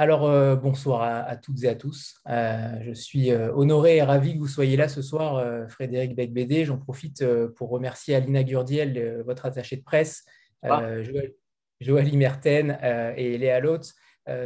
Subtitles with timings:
[0.00, 2.20] Alors, euh, bonsoir à, toutes et à tous.
[2.28, 6.64] Euh, je suis euh, honoré et ravi que vous soyez là ce soir, Frédéric Becbédé.
[6.64, 7.24] J'en profite
[7.56, 10.24] pour remercier Alina Gurdiel, votre attachée de presse,
[10.62, 11.02] ah.
[11.80, 12.78] Joël Imerten
[13.16, 13.92] et Léa Lotte,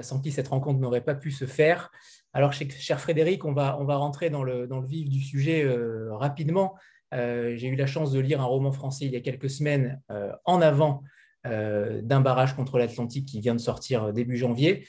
[0.01, 1.91] sans qui cette rencontre n'aurait pas pu se faire.
[2.33, 5.71] Alors, cher Frédéric, on va, on va rentrer dans le, dans le vif du sujet
[6.13, 6.77] rapidement.
[7.13, 10.01] J'ai eu la chance de lire un roman français il y a quelques semaines
[10.47, 11.03] en avant
[11.45, 14.87] d'un barrage contre l'Atlantique qui vient de sortir début janvier.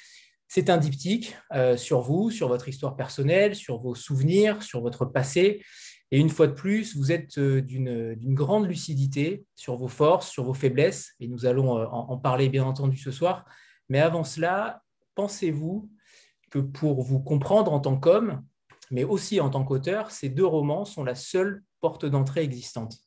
[0.56, 5.04] C'est un diptyque euh, sur vous, sur votre histoire personnelle, sur vos souvenirs, sur votre
[5.04, 5.64] passé.
[6.12, 10.44] Et une fois de plus, vous êtes euh, d'une grande lucidité sur vos forces, sur
[10.44, 13.46] vos faiblesses, et nous allons euh, en, parler bien entendu ce soir.
[13.90, 14.84] Mais avant cela,
[15.16, 15.90] pensez-vous
[16.52, 18.46] que pour vous comprendre en tant qu'homme,
[18.92, 23.03] mais aussi en tant qu'auteur, ces deux romans sont la seule porte d'entrée existante?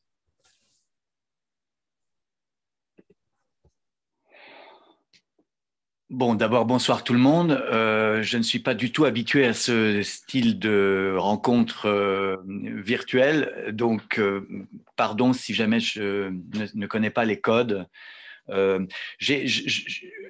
[6.09, 7.51] Bon, d'abord, bonsoir tout le monde.
[7.51, 13.73] Euh, je ne suis pas du tout habitué à ce style de rencontre euh, virtuelle,
[13.73, 14.47] donc euh,
[14.95, 16.31] pardon si jamais je
[16.75, 17.89] ne, connais pas les codes.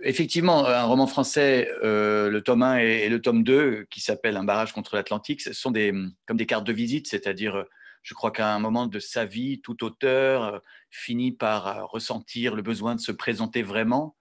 [0.02, 4.74] effectivement un roman français, le tome 1 et, le tome 2, qui s'appelle Un barrage
[4.74, 5.94] contre l'Atlantique, ce sont des,
[6.26, 7.66] comme des cartes de visite, c'est-à-dire,
[8.02, 12.96] je crois qu'à un moment de sa vie, tout auteur finit par ressentir le besoin
[12.96, 14.17] de se présenter vraiment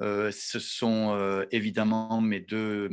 [0.00, 2.90] ce sont euh, évidemment mes deux,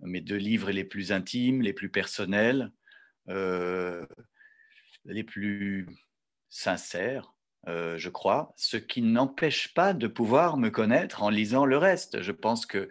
[0.00, 2.72] mes deux livres les plus intimes, les plus personnels,
[3.28, 4.06] euh,
[5.04, 5.86] les plus
[6.48, 7.34] sincères,
[7.66, 12.22] je crois, ce qui n'empêche pas de pouvoir me connaître en lisant le reste.
[12.22, 12.88] Je pense que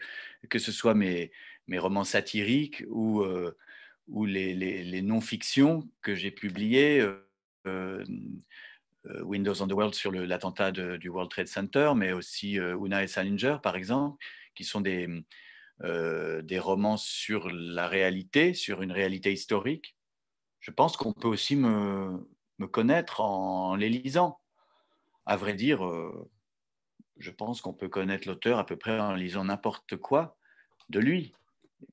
[0.50, 1.32] que ce soit mes,
[1.68, 3.26] mes romans satiriques ou,
[4.08, 7.04] ou les, les, non-fictions que j'ai publiées,
[7.68, 8.04] euh,
[9.22, 13.08] Windows on the World sur l'attentat du World Trade Center, mais aussi euh, Una et
[13.08, 14.24] Salinger, par exemple,
[14.56, 15.08] qui sont des,
[15.84, 19.96] euh, des romans sur la réalité, sur une réalité historique.
[20.60, 22.28] Je pense qu'on peut aussi me,
[22.58, 24.42] me, connaître en les lisant.
[25.26, 25.82] À vrai dire,
[27.20, 30.38] je pense qu'on peut connaître l'auteur à peu près en lisant n'importe quoi
[30.90, 31.34] de lui.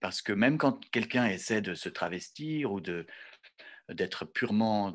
[0.01, 4.95] Parce que même quand quelqu'un essaie de se travestir ou d'être purement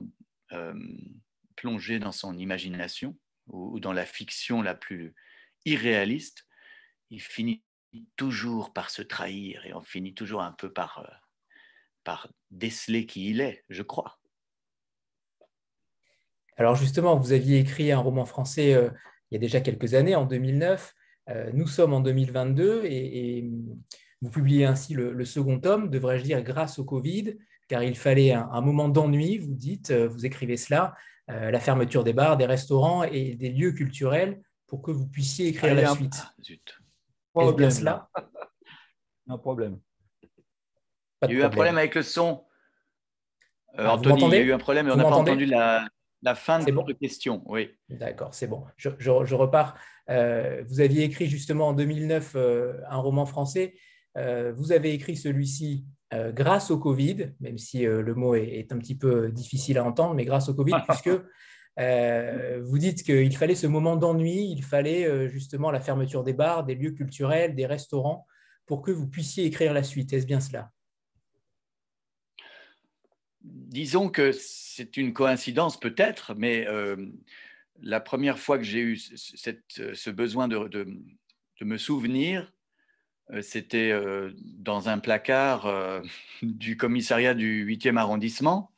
[1.59, 5.13] plongé dans son imagination ou, dans la fiction la plus
[5.65, 6.47] irréaliste,
[7.09, 7.63] il finit
[8.15, 11.05] toujours par se trahir et on finit toujours un peu par,
[12.07, 12.13] euh,
[12.49, 14.19] déceler qui il est, je crois.
[16.55, 18.89] Alors justement, vous aviez écrit un roman français euh,
[19.29, 20.95] il y a déjà quelques années, en 2009.
[21.29, 23.47] Euh, nous sommes en 2022 et,
[24.21, 27.37] vous publiez ainsi le, second tome, devrais-je dire, grâce au Covid,
[27.69, 30.93] car il fallait un moment d'ennui, vous dites, vous écrivez cela,
[31.29, 35.75] la fermeture des bars, des restaurants et des lieux culturels pour que vous puissiez écrire
[35.75, 36.15] la suite.
[36.17, 36.79] Ah, zut.
[37.55, 38.09] Bien cela?
[39.27, 39.79] Un problème.
[41.23, 42.45] il y a eu un problème avec le son.
[43.77, 45.87] Euh, ah, Anthony, il y a eu un problème et on n'a pas entendu la,
[46.35, 47.43] fin de votre question.
[47.45, 47.69] Oui.
[47.89, 48.65] D'accord, c'est bon.
[48.77, 49.75] Je, repars.
[50.09, 53.75] Euh, vous aviez écrit justement en 2009 un roman français.
[54.15, 58.79] Vous avez écrit celui-ci euh, grâce au Covid, même si euh, le mot est, un
[58.79, 61.11] petit peu difficile à entendre, mais grâce au Covid, puisque
[61.79, 66.65] euh, vous dites qu'il fallait ce moment d'ennui, il fallait justement la fermeture des bars,
[66.65, 68.25] des lieux culturels, des restaurants,
[68.65, 70.11] pour que vous puissiez écrire la suite.
[70.11, 70.71] Est-ce bien cela?
[73.41, 76.67] Disons que c'est une coïncidence peut-être, mais
[77.81, 80.85] la première fois que j'ai eu ce besoin de
[81.61, 82.58] me souvenir, euh,
[83.41, 86.01] c'était euh, dans un placard euh,
[86.41, 88.71] du commissariat du 8e arrondissement.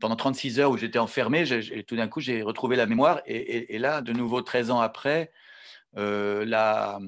[0.00, 1.44] pendant 36 heures où j'étais enfermé,
[1.86, 3.20] tout d'un coup, j'ai retrouvé la mémoire.
[3.26, 5.32] Et, là, de nouveau, 13 ans après,
[5.94, 6.98] la,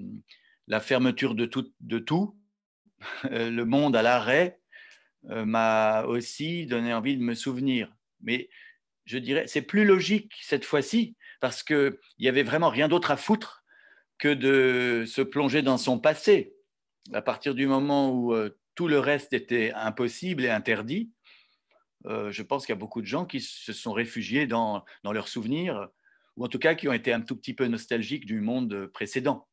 [0.67, 2.37] la, fermeture de tout, de tout
[3.31, 4.61] le monde à l'arrêt,
[5.25, 7.93] m'a aussi donné envie de me souvenir.
[8.21, 8.49] Mais
[9.05, 13.17] je dirais, c'est plus logique cette fois-ci, parce qu'il n'y avait vraiment rien d'autre à
[13.17, 13.65] foutre
[14.19, 16.55] que de se plonger dans son passé.
[17.13, 21.13] À partir du moment où euh, tout le reste était impossible et interdit,
[22.07, 25.29] euh, je pense qu'il y a beaucoup de gens qui se sont réfugiés dans, leurs
[25.29, 25.89] souvenirs,
[26.37, 29.49] ou en tout cas qui ont été un tout petit peu nostalgiques du monde précédent.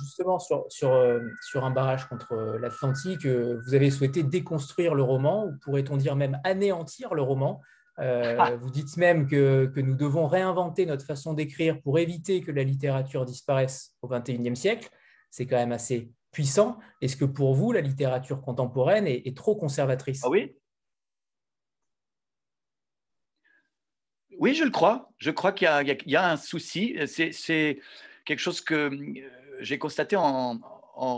[0.00, 5.56] Justement, sur, euh, sur un barrage contre l'Atlantique, vous avez souhaité déconstruire le roman, ou
[5.62, 7.60] pourrait-on dire même anéantir le roman,
[8.00, 12.62] euh, vous dites même que, nous devons réinventer notre façon d'écrire pour éviter que la
[12.62, 14.88] littérature disparaisse au XXIe siècle.
[15.30, 16.78] C'est quand même assez puissant.
[17.00, 20.22] Est-ce que pour vous, la littérature contemporaine est, trop conservatrice?
[20.24, 20.54] Ah Oui?
[24.38, 25.10] Oui, je le crois.
[25.18, 25.66] Je crois qu'il
[26.06, 26.96] y, a un souci.
[27.06, 27.80] C'est
[28.24, 29.30] quelque chose que euh,
[29.60, 30.60] j'ai constaté en,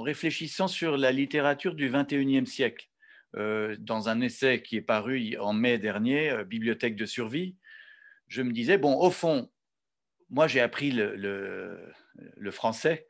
[0.03, 2.90] réfléchissant sur la littérature du 21e siècle.
[3.37, 7.55] Euh, dans un essai qui est paru en mai dernier, euh, Bibliothèque de survie,
[8.27, 9.51] je me disais, bon, au fond,
[10.31, 11.93] moi j'ai appris le,
[12.51, 13.07] français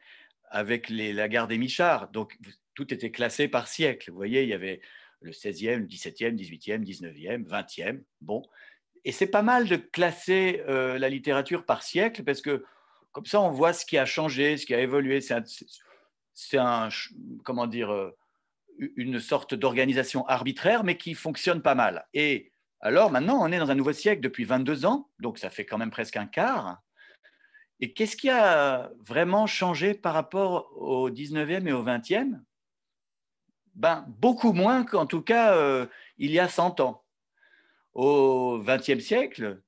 [0.51, 2.39] avec la gare des Michards, donc
[2.75, 4.11] tout était classé par siècle.
[4.11, 4.83] Vous voyez, il y avait
[5.21, 8.03] le 16e, le 17e, 18e, 19e, 20e.
[8.21, 8.43] Bon,
[9.05, 12.65] et c'est pas mal de classer euh, la littérature par siècle parce que
[13.13, 15.21] comme ça, on voit ce qui a changé, ce qui a évolué.
[15.21, 16.89] C'est un,
[17.45, 18.13] comment dire,
[18.97, 22.07] une sorte d'organisation arbitraire, mais qui fonctionne pas mal.
[22.15, 25.67] Et alors maintenant, on est dans un nouveau siècle depuis 22 ans, donc ça fait
[25.67, 26.81] quand même presque un quart.
[27.81, 32.41] Et qu'est-ce qui a vraiment changé par rapport au 19e et au 20e
[33.75, 35.87] ben, Beaucoup moins qu'en tout cas euh,
[36.19, 37.05] il y a 100 ans
[37.95, 39.61] au XXe siècle,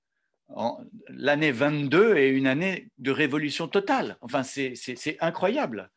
[1.09, 4.17] l'année 22 est une année de révolution totale.
[4.21, 5.91] Enfin, c'est incroyable.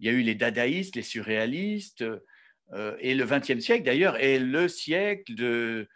[0.00, 2.04] Il y a eu les dadaïstes, les surréalistes,
[3.00, 5.88] et le XXe siècle, d'ailleurs, est le siècle de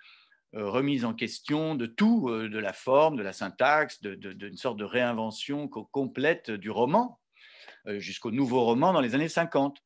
[0.55, 4.79] euh, remise en question de tout, euh, de la forme, de la syntaxe, d'une sorte
[4.79, 7.19] de réinvention complète du roman,
[7.87, 9.83] jusqu'au nouveau roman dans les années 50.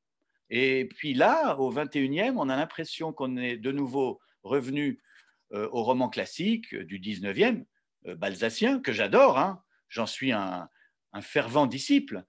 [0.51, 5.01] Et puis là, au 21e, on a l'impression qu'on est de nouveau revenu
[5.53, 7.65] euh, au roman classique du 19e,
[8.07, 9.63] euh, balsacien, que j'adore, hein.
[9.89, 10.69] j'en suis un,
[11.23, 12.25] fervent disciple.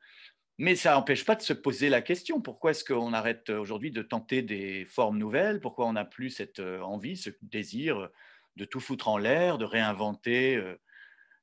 [0.57, 4.01] Mais ça n'empêche pas de se poser la question, pourquoi est-ce qu'on arrête aujourd'hui de
[4.01, 5.59] tenter des formes nouvelles?
[5.59, 8.09] Pourquoi on n'a plus cette euh, envie, ce désir
[8.56, 10.59] de tout foutre en l'air, de réinventer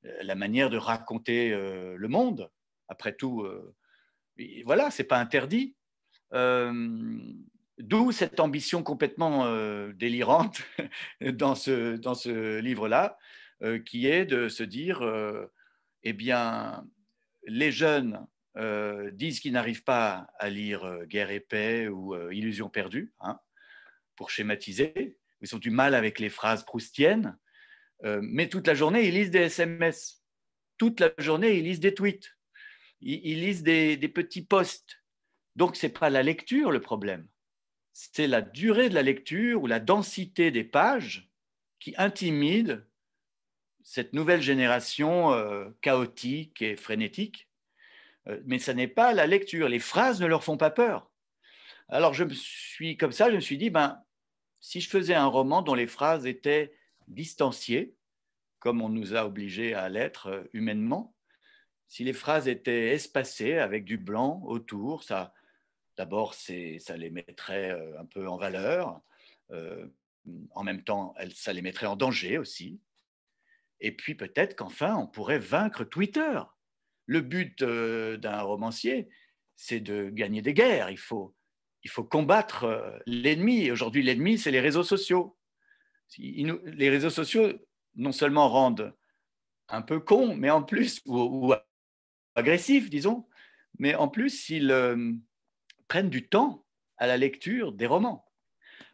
[0.03, 2.51] la manière de raconter le monde?
[2.89, 3.47] Après tout,
[4.65, 5.77] voilà, c'est pas interdit.
[7.79, 10.63] D'où cette ambition complètement euh, délirante
[11.21, 13.19] dans ce, dans ce livre-là,
[13.63, 15.47] euh, qui est de se dire, euh,
[16.05, 16.87] eh bien,
[17.47, 18.25] les jeunes
[18.57, 23.41] disent qu'ils n'arrivent pas à lire Guerre et paix ou Illusion perdue, hein,
[24.17, 25.19] pour schématiser.
[25.41, 27.37] Ils ont du mal avec les phrases proustiennes,
[28.03, 30.23] mais toute la journée, ils lisent des SMS.
[30.79, 32.37] Toute la journée, ils lisent des tweets.
[33.01, 35.03] Ils, lisent des, petits posts.
[35.57, 37.29] Donc, ce n'est pas la lecture le problème
[37.95, 41.31] c'est la durée de la lecture ou la densité des pages
[41.79, 42.85] qui intimide
[43.85, 47.49] cette nouvelle génération euh, chaotique et frénétique.
[48.29, 49.69] Euh, mais ce n'est pas la lecture.
[49.69, 51.11] Les phrases ne leur font pas peur.
[51.89, 54.03] Alors je me suis comme ça, je me suis dit, ben,
[54.61, 56.75] si je faisais un roman dont les phrases étaient
[57.09, 57.95] distanciées,
[58.59, 61.15] comme on nous a obligés à l'être euh, humainement,
[61.89, 65.33] si les phrases étaient espacées avec du blanc autour, ça,
[65.97, 69.01] D'abord, ça les mettrait euh, un peu en valeur.
[70.51, 72.81] En même temps, ça les mettrait en danger aussi.
[73.81, 76.41] Et puis peut-être qu'enfin, on pourrait vaincre Twitter.
[77.07, 79.09] Le but euh, d'un romancier,
[79.57, 80.91] c'est de gagner des guerres.
[80.91, 81.35] Il faut,
[81.83, 83.71] il faut combattre l'ennemi.
[83.71, 85.37] Aujourd'hui, l'ennemi, c'est les réseaux sociaux.
[86.19, 87.53] Les réseaux sociaux,
[87.97, 88.95] non seulement rendent
[89.69, 91.55] un peu con, mais en plus, ou, ou
[92.35, 93.27] agressif, disons,
[93.79, 94.71] mais en plus, ils,
[95.89, 96.65] prennent du temps
[96.97, 98.25] à la lecture des romans.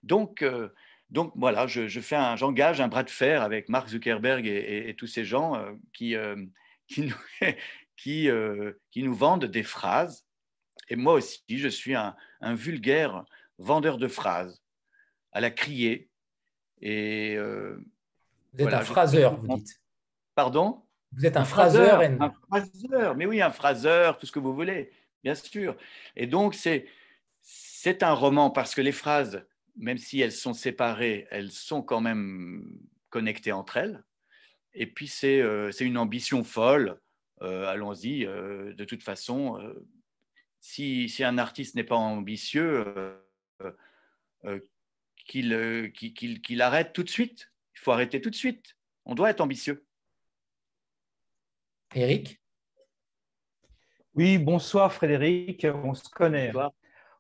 [0.03, 0.69] Donc, euh,
[1.11, 5.07] donc voilà, je, fais un, j'engage un bras de fer avec Mark Zuckerberg et, tous
[5.07, 6.37] ces gens euh, qui, euh,
[6.91, 7.15] qui, nous,
[7.97, 8.29] qui,
[8.91, 10.27] qui, nous vendent des phrases.
[10.89, 13.25] Et moi aussi, je suis un, vulgaire
[13.59, 14.63] vendeur de phrases
[15.33, 16.11] à la criée.
[16.81, 19.81] Et, vous êtes un phraseur, vous dites.
[20.35, 20.83] Pardon?
[21.13, 22.01] Vous êtes un, phraseur.
[22.01, 24.93] Un phraseur, mais oui, un phraseur, tout ce que vous voulez
[25.23, 25.77] bien sûr.
[26.17, 26.87] Et donc, c'est,
[27.41, 29.45] c'est un roman parce que les phrases,
[29.77, 32.79] même si elles sont séparées, elles sont quand même
[33.09, 34.03] connectées entre elles.
[34.75, 37.01] Et puis, c'est, euh, c'est une ambition folle.
[37.43, 39.59] Euh, allons-y, euh, de toute façon,
[40.61, 43.17] si, si, un artiste n'est pas ambitieux,
[45.27, 47.53] qu'il, qu'il, qu'il arrête tout de suite.
[47.75, 48.77] Il faut arrêter tout de suite.
[49.05, 49.85] On doit être ambitieux.
[51.95, 52.41] Eric
[54.15, 56.51] oui, bonsoir Frédéric, on se connaît.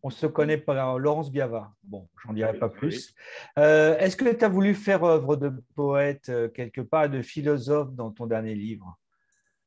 [0.02, 1.73] On se connaît par Laurence Biava.
[1.83, 3.14] Bon, j'en dirai pas plus.
[3.59, 7.92] Euh, est-ce que tu as voulu faire œuvre de poète euh, quelque part, de philosophe
[7.92, 8.99] dans ton dernier livre?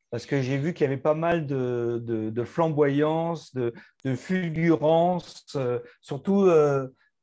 [0.09, 3.73] Parce que j'ai vu qu'il y avait pas mal de, flamboyance, de,
[4.15, 6.45] fulgurance, euh, surtout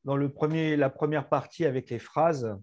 [0.05, 2.57] dans le premier, la première partie avec les phrases.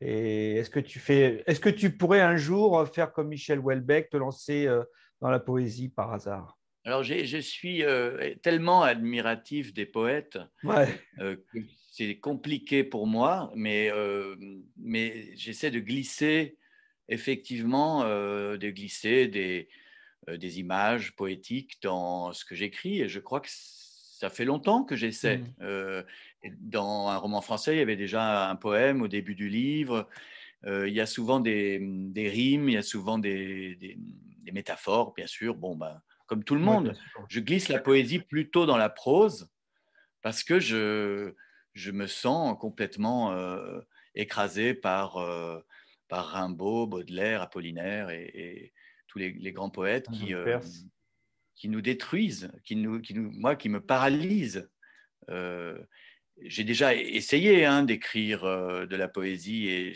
[0.00, 4.10] Et est-ce que tu fais, est-ce que tu pourrais un jour faire comme Michel Houellebecq,
[4.10, 4.68] te lancer
[5.20, 6.57] dans la poésie par hasard?
[6.84, 11.58] Alors, je suis euh, tellement admiratif des poètes euh, que
[11.92, 14.36] c'est compliqué pour moi, mais, euh,
[14.78, 16.56] mais j'essaie de glisser
[17.10, 19.68] effectivement de glisser des,
[20.28, 23.00] des, images poétiques dans ce que j'écris.
[23.00, 25.42] Et je crois que ça fait longtemps que j'essaie.
[25.60, 26.02] Mmh.
[26.60, 30.06] dans un roman français, il y avait déjà un poème au début du livre.
[30.66, 35.26] il y a souvent des, des, rimes, il y a souvent des, des métaphores, bien
[35.26, 35.54] sûr.
[35.54, 36.92] Bon, ben, comme tout le monde,
[37.28, 39.50] je glisse la poésie plutôt dans la prose
[40.22, 41.34] parce que je,
[41.72, 43.80] je me sens complètement euh,
[44.14, 45.58] écrasé par, euh,
[46.06, 48.72] par Rimbaud, Baudelaire, Apollinaire et,
[49.06, 50.60] tous les, grands poètes qui, euh,
[51.56, 54.68] qui nous détruisent, qui nous, qui nous, moi, qui me paralysent.
[55.28, 59.94] J'ai déjà essayé hein, d'écrire de la poésie et,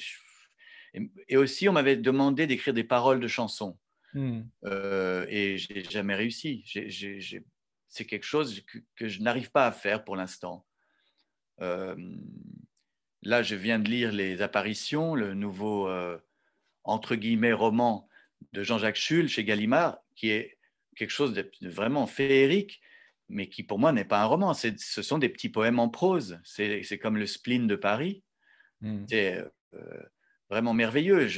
[1.29, 3.79] et aussi on m'avait demandé d'écrire des paroles de chansons.
[4.15, 4.43] Hmm.
[5.29, 6.65] et j'ai jamais réussi.
[7.89, 8.63] c'est quelque chose
[8.97, 10.67] que je n'arrive pas à faire pour l'instant.
[11.61, 11.97] Euh,
[13.23, 16.19] là, je viens de lire Les Apparitions, le nouveau, euh,
[16.85, 18.09] entre guillemets, roman
[18.53, 20.59] de Jean-Jacques Schull chez Gallimard, qui est
[20.97, 22.81] quelque chose de vraiment féerique,
[23.29, 24.53] mais qui pour moi n'est pas un roman.
[24.55, 26.41] Ce sont des petits poèmes en prose.
[26.45, 28.23] C'est comme le spleen de Paris.
[28.81, 29.05] Hmm.
[29.09, 29.39] C'est
[29.75, 30.03] euh,
[30.51, 31.29] vraiment merveilleux.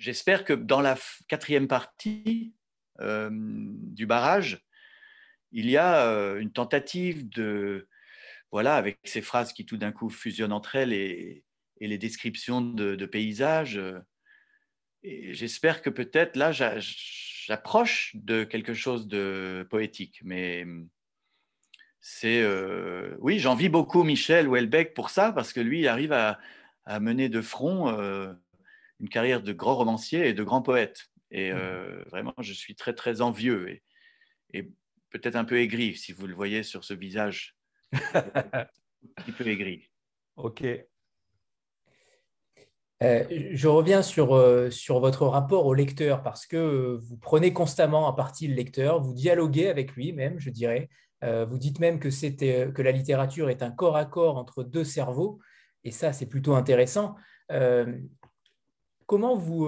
[0.00, 0.96] J'espère que dans la
[1.28, 2.54] quatrième partie
[2.98, 4.64] du barrage,
[5.52, 7.86] il y a une tentative de,
[8.50, 11.44] voilà, avec ces phrases qui tout d'un coup fusionnent entre elles et,
[11.80, 13.78] les descriptions de, paysages.
[13.78, 14.00] Euh,
[15.02, 20.20] j'espère que peut-être là, j'approche de quelque chose de poétique.
[20.22, 20.66] Mais
[22.00, 22.42] c'est.
[22.42, 26.38] Euh, oui, j'envie beaucoup Michel Houellebecq pour ça, parce que lui, il arrive à,
[27.00, 28.34] mener de front euh,
[29.00, 31.06] une carrière de grand romancier et de grand poète.
[31.30, 32.04] Et mmh.
[32.10, 33.82] vraiment, je suis très, très envieux et,
[34.52, 34.70] et
[35.10, 37.56] peut-être un peu aigri, si vous le voyez sur ce visage
[38.14, 38.66] un
[39.16, 39.90] petit peu aigri.
[40.36, 40.64] Ok.
[43.02, 48.06] Euh, je reviens sur, euh, sur votre rapport au lecteur parce que vous prenez constamment
[48.08, 50.88] à partie le lecteur, vous dialoguez avec lui même, je dirais.
[51.24, 52.08] Euh, vous dites même que,
[52.70, 55.38] que la littérature est un corps à corps entre deux cerveaux,
[55.84, 57.14] et ça, c'est plutôt intéressant.
[59.10, 59.66] Comment, vous,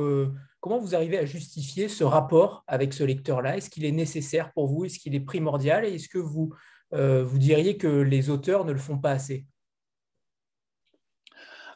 [0.61, 3.57] comment vous arrivez à justifier ce rapport avec ce lecteur-là?
[3.57, 4.85] Est-ce qu'il est nécessaire pour vous?
[4.85, 5.85] Est-ce qu'il est primordial?
[5.85, 6.55] Et est-ce que vous,
[6.95, 9.45] euh, diriez que les auteurs ne le font pas assez?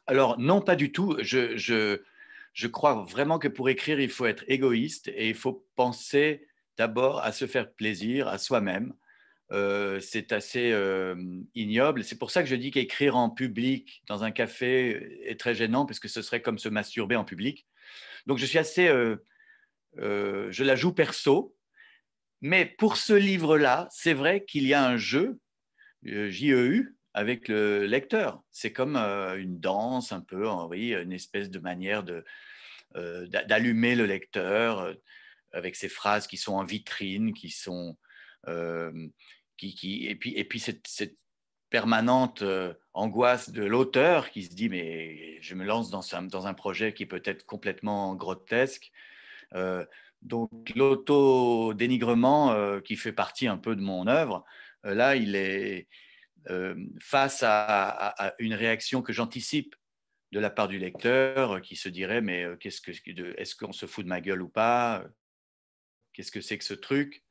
[0.06, 1.16] Alors non, pas du tout.
[1.20, 6.46] Je, je, crois vraiment que pour écrire, il faut être égoïste et il faut penser
[6.78, 8.94] d'abord à se faire plaisir à soi-même.
[9.52, 11.14] Euh, c'est assez euh,
[11.54, 12.02] ignoble.
[12.02, 15.86] C'est pour ça que je dis qu'écrire en public dans un café est très gênant,
[15.86, 17.66] parce que ce serait comme se masturber en public.
[18.26, 18.88] Donc je suis assez,
[19.96, 21.56] je la joue perso,
[22.40, 25.38] mais pour ce livre-là, c'est vrai qu'il y a un jeu,
[26.06, 28.42] euh, JEU, avec le lecteur.
[28.52, 32.04] C'est comme euh, une danse, un peu, oui, une espèce de manière
[32.94, 34.94] euh, d'allumer le lecteur
[35.52, 37.96] avec ces phrases qui sont en vitrine, qui sont.
[39.56, 41.16] Qui, et puis, et puis cette,
[41.68, 42.44] permanente
[42.94, 47.22] angoisse de l'auteur qui se dit mais je me lance dans un, projet qui peut
[47.24, 48.92] être complètement grotesque.
[50.22, 54.44] Donc l'auto-dénigrement euh, qui fait partie un peu de mon œuvre,
[54.84, 55.88] euh, là, il est
[56.50, 59.76] euh, face à, une réaction que j'anticipe
[60.32, 62.90] de la part du lecteur qui se dirait mais qu'est-ce que
[63.40, 65.04] est-ce qu'on se fout de ma gueule ou pas?
[66.12, 67.22] Qu'est-ce que c'est que ce truc?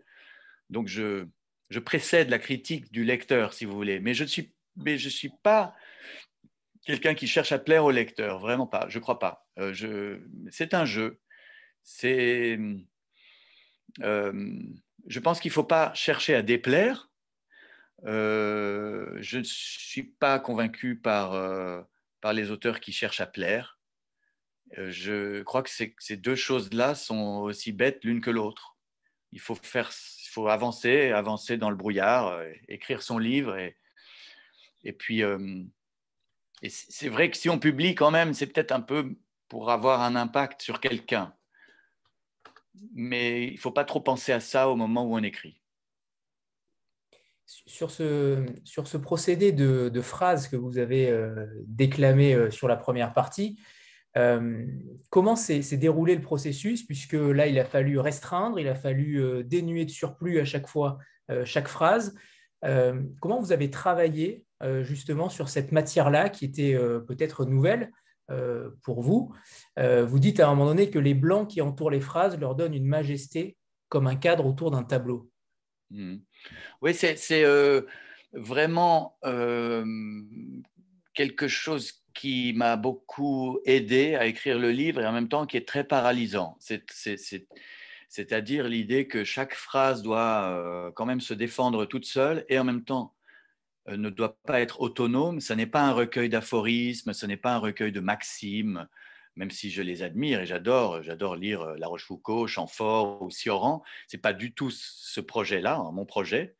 [0.69, 1.25] Donc je,
[1.69, 4.53] je précède la critique du lecteur, si vous voulez, mais je ne suis,
[4.85, 5.75] je suis pas
[6.85, 8.85] quelqu'un qui cherche à plaire au lecteur, vraiment pas.
[8.89, 9.47] Je crois pas.
[10.51, 11.19] c'est un jeu
[11.85, 12.59] c'est.
[14.01, 14.59] Euh,
[15.07, 17.09] je pense qu'il ne faut pas chercher à déplaire.
[18.05, 21.81] Euh, je ne suis pas convaincu par, euh,
[22.19, 23.79] par les auteurs qui cherchent à plaire.
[24.75, 28.75] je crois que ces deux choses-là sont aussi bêtes l'une que l'autre.
[29.31, 29.91] Il faut faire,
[30.35, 33.77] faut avancer, avancer dans le brouillard, écrire son livre et,
[34.83, 35.21] et puis.
[35.21, 39.15] et c'est vrai que si on publie quand même, c'est peut-être un peu
[39.47, 41.33] pour avoir un impact sur quelqu'un
[42.93, 45.61] mais il ne faut pas trop penser à ça au moment où on écrit.
[47.45, 52.67] Sur ce, sur ce procédé de, de phrases que vous avez euh, déclamé euh, sur
[52.67, 53.59] la première partie,
[54.17, 54.65] euh,
[55.09, 59.85] comment s'est déroulé le processus Puisque là, il a fallu restreindre, il a fallu dénuer
[59.85, 60.97] de surplus à chaque fois
[61.43, 62.15] chaque phrase.
[62.61, 64.43] comment vous avez travaillé
[64.83, 67.91] justement sur cette matière-là qui était peut-être nouvelle
[68.31, 69.33] euh, pour vous?
[69.77, 72.55] Euh, vous dites à un moment donné que les blancs qui entourent les phrases leur
[72.55, 73.55] donnent une majesté
[73.87, 75.29] comme un cadre autour d'un tableau.
[75.91, 76.17] Hmm.
[76.81, 77.81] Oui, c'est euh,
[78.33, 79.19] vraiment
[81.13, 85.57] quelque chose qui m'a beaucoup aidé à écrire le livre et en même temps qui
[85.57, 86.57] est très paralysant.
[88.09, 92.63] C'est-à-dire l'idée que chaque phrase doit euh, quand même se défendre toute seule et en
[92.63, 93.13] même temps
[93.89, 95.41] euh, ne doit pas être autonome.
[95.41, 98.87] Ce n'est pas un recueil d'aphorismes, ce n'est pas un recueil de maximes,
[99.35, 103.83] même si je les admire et j'adore, j'adore lire euh, La Rochefoucauld, Chamfort ou Sioran.
[104.07, 106.55] Ce n'est pas du tout ce projet-là, hein, mon projet.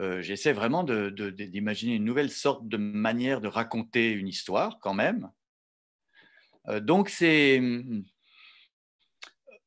[0.00, 5.30] Euh, j'essaie vraiment d'imaginer une nouvelle sorte de manière de raconter une histoire quand même.
[6.68, 7.60] Euh, donc c'est...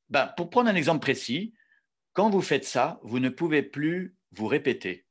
[0.09, 1.53] Ben, pour prendre un exemple précis,
[2.13, 5.05] quand vous faites ça, vous ne pouvez plus vous répéter.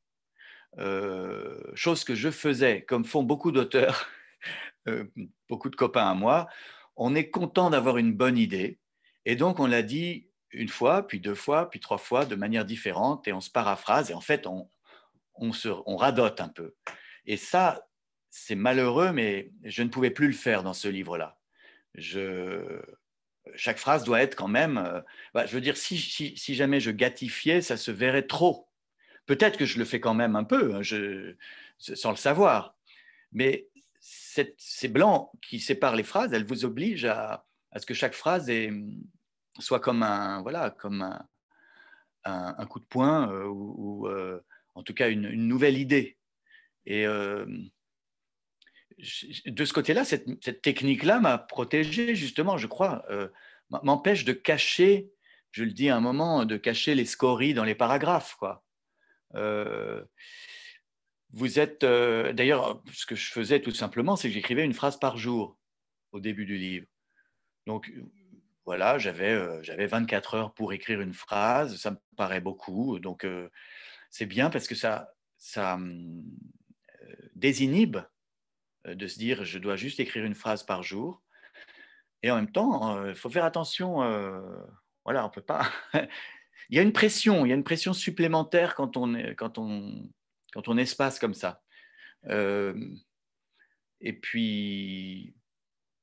[0.78, 4.08] Euh, chose que je faisais, comme font beaucoup d'auteurs,
[5.48, 6.48] beaucoup de copains à moi,
[6.96, 8.78] on est content d'avoir une bonne idée.
[9.24, 12.64] Et donc, on l'a dit une fois, puis deux fois, puis trois fois, de manière
[12.64, 14.68] différente, et on se paraphrase, et en fait, on,
[15.40, 16.74] on, radote un peu.
[17.26, 17.86] Et ça,
[18.28, 21.38] c'est malheureux, mais je ne pouvais plus le faire dans ce livre-là.
[23.54, 24.78] chaque phrase doit être quand même.
[24.78, 25.00] Euh,
[25.34, 28.68] bah, je veux dire, si, jamais je gâtifiais, ça se verrait trop.
[29.26, 30.82] Peut-être que je le fais quand même un peu, hein,
[31.78, 32.76] sans le savoir.
[33.32, 33.68] Mais
[34.00, 38.50] ces blancs qui séparent les phrases, elles vous obligent à, ce que chaque phrase
[39.58, 41.18] soit comme un, voilà, comme
[42.24, 46.16] un, coup de poing euh, euh, en tout cas une, nouvelle idée.
[46.86, 47.46] Et euh,
[49.46, 53.28] de ce côté-là, cette, technique-là m'a protégé, justement, je crois, euh,
[53.82, 55.10] m'empêche de cacher,
[55.52, 58.38] je le dis à un moment, de cacher les scories dans les paragraphes.
[59.34, 60.04] Euh,
[61.32, 65.16] vous êtes, d'ailleurs, ce que je faisais tout simplement, c'est que j'écrivais une phrase par
[65.16, 65.56] jour
[66.12, 66.86] au début du livre.
[67.66, 67.92] Donc,
[68.64, 72.98] voilà, j'avais j'avais 24 heures pour écrire une phrase, ça me paraît beaucoup.
[72.98, 73.24] Donc,
[74.10, 75.14] c'est bien parce que ça,
[75.56, 75.78] euh,
[77.34, 77.98] désinhibe
[78.86, 81.22] euh, de se dire je dois juste écrire une phrase par jour.
[82.22, 83.96] Et en même temps, il euh, faut faire attention.
[85.04, 85.70] voilà, on peut pas.
[86.68, 90.10] il y a une pression, il y a une pression supplémentaire quand on, quand on,
[90.52, 91.62] quand on espace comme ça.
[94.00, 95.34] et puis,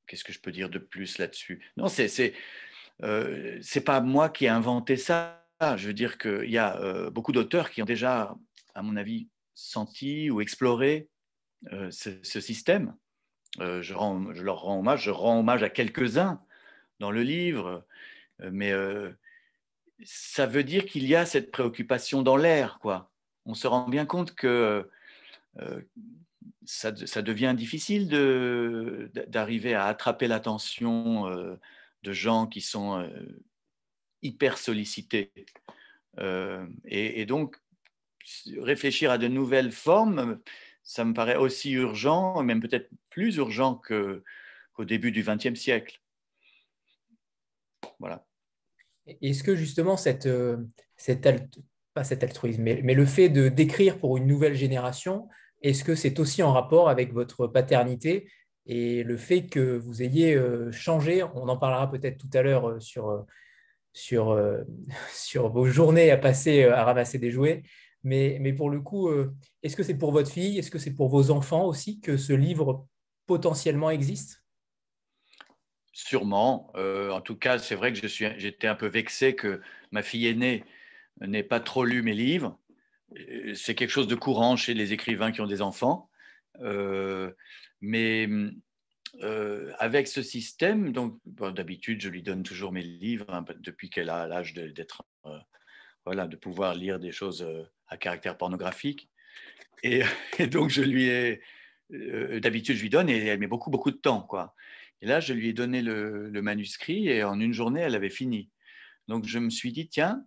[0.07, 1.63] qu'est-ce que je peux dire de plus là-dessus?
[1.75, 5.46] Non, c'est c'est pas moi qui ai inventé ça.
[5.61, 8.35] Je veux dire qu'il y a euh, beaucoup d'auteurs qui ont déjà,
[8.75, 11.09] à mon avis, senti ou exploré
[11.73, 12.95] euh, ce, système.
[13.59, 13.93] Euh, je,
[14.43, 16.41] leur rends hommage, je rends hommage à quelques-uns
[16.99, 17.85] dans le livre,
[18.39, 18.71] mais
[20.03, 22.79] ça veut dire qu'il y a cette préoccupation dans l'air.
[23.45, 24.89] On se rend bien compte que
[26.65, 28.09] ça, devient difficile
[29.27, 31.29] d'arriver à attraper l'attention
[32.03, 33.07] de gens qui sont
[34.21, 35.31] hyper sollicité.
[36.19, 37.57] Euh, et, donc,
[38.57, 40.39] réfléchir à de nouvelles formes,
[40.83, 46.01] ça me paraît aussi urgent, même peut-être plus urgent qu'au début du XXe siècle.
[47.99, 48.25] Voilà.
[49.21, 50.57] Est-ce que justement, cette, euh,
[51.93, 55.29] pas cet altruisme, mais, mais le fait de d'écrire pour une nouvelle génération,
[55.61, 58.29] est-ce que c'est aussi en rapport avec votre paternité
[58.67, 62.81] et le fait que vous ayez euh, changé, on en parlera peut-être tout à l'heure
[62.81, 63.25] sur
[63.97, 64.63] sur, euh,
[65.13, 67.63] sur vos journées à passer euh, à ramasser des jouets.
[68.03, 69.33] Mais, pour le coup, euh,
[69.63, 72.31] est-ce que c'est pour votre fille, est-ce que c'est pour vos enfants aussi que ce
[72.31, 72.87] livre
[73.25, 74.43] potentiellement existe?
[75.91, 76.71] Sûrement.
[76.75, 79.59] en tout cas, c'est vrai que j'étais un peu vexé que
[79.91, 80.63] ma fille aînée
[81.19, 82.57] n'ait pas trop lu mes livres.
[83.55, 86.09] C'est quelque chose de courant chez les écrivains qui ont des enfants.
[87.81, 88.29] mais
[89.23, 94.11] euh, avec ce système, donc d'habitude, je lui donne toujours mes livres hein, depuis qu'elle
[94.11, 95.39] a l'âge d'être, euh,
[96.05, 99.09] voilà, de pouvoir lire des choses euh, à caractère pornographique.
[99.81, 100.03] Et,
[100.51, 101.41] donc, je lui ai,
[101.89, 104.53] d'habitude, je lui donne et elle met beaucoup, beaucoup de temps, quoi.
[105.01, 108.49] Et là, je lui ai donné le, manuscrit et en une journée, elle avait fini.
[109.07, 110.25] Donc, je me suis dit, tiens,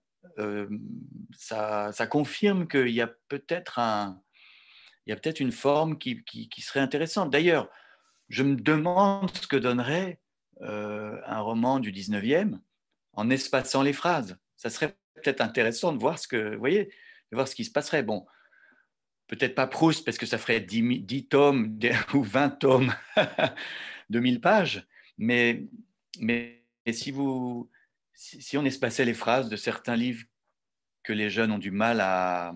[1.37, 4.21] ça, confirme qu'il y a peut-être un,
[5.07, 7.31] il y a peut-être une forme qui, qui serait intéressante.
[7.31, 7.69] D'ailleurs,
[8.31, 10.21] je me demande ce que donnerait
[10.63, 12.59] euh, un roman du 19e
[13.13, 14.39] en espaçant les phrases.
[14.57, 18.05] Ça serait peut-être intéressant de voir ce que, voyez, de voir ce qui se passerait.
[18.05, 18.25] Bon,
[19.27, 21.79] peut-être pas Proust parce que ça ferait 10, tomes
[22.15, 22.95] ou 20 tomes
[24.11, 24.87] de 1000 pages,
[25.19, 25.65] mais,
[26.21, 26.63] mais
[26.93, 27.69] si, vous,
[28.15, 30.25] si, on espaçait les phrases de certains livres
[31.03, 32.55] que les jeunes ont du mal à,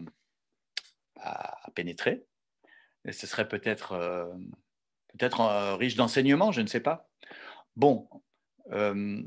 [1.17, 2.25] à, pénétrer,
[3.11, 4.27] ce serait peut-être euh,
[5.18, 7.09] peut-être euh, riche d'enseignements, je ne sais pas.
[7.77, 8.09] Bon,
[8.72, 9.22] euh,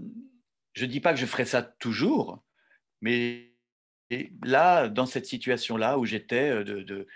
[0.73, 2.43] je ne dis pas que je ferai ça toujours,
[3.01, 3.53] mais
[4.43, 7.07] là, dans cette situation-là où j'étais, euh, de,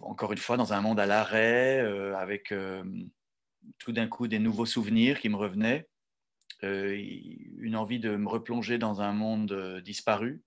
[0.00, 1.80] encore une fois, dans un monde à l'arrêt,
[2.16, 2.54] avec
[3.78, 5.86] tout d'un coup des nouveaux souvenirs qui me revenaient,
[6.62, 10.42] une envie de me replonger dans un monde disparu,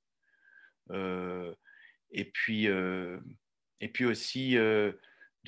[0.89, 4.57] et puis et puis aussi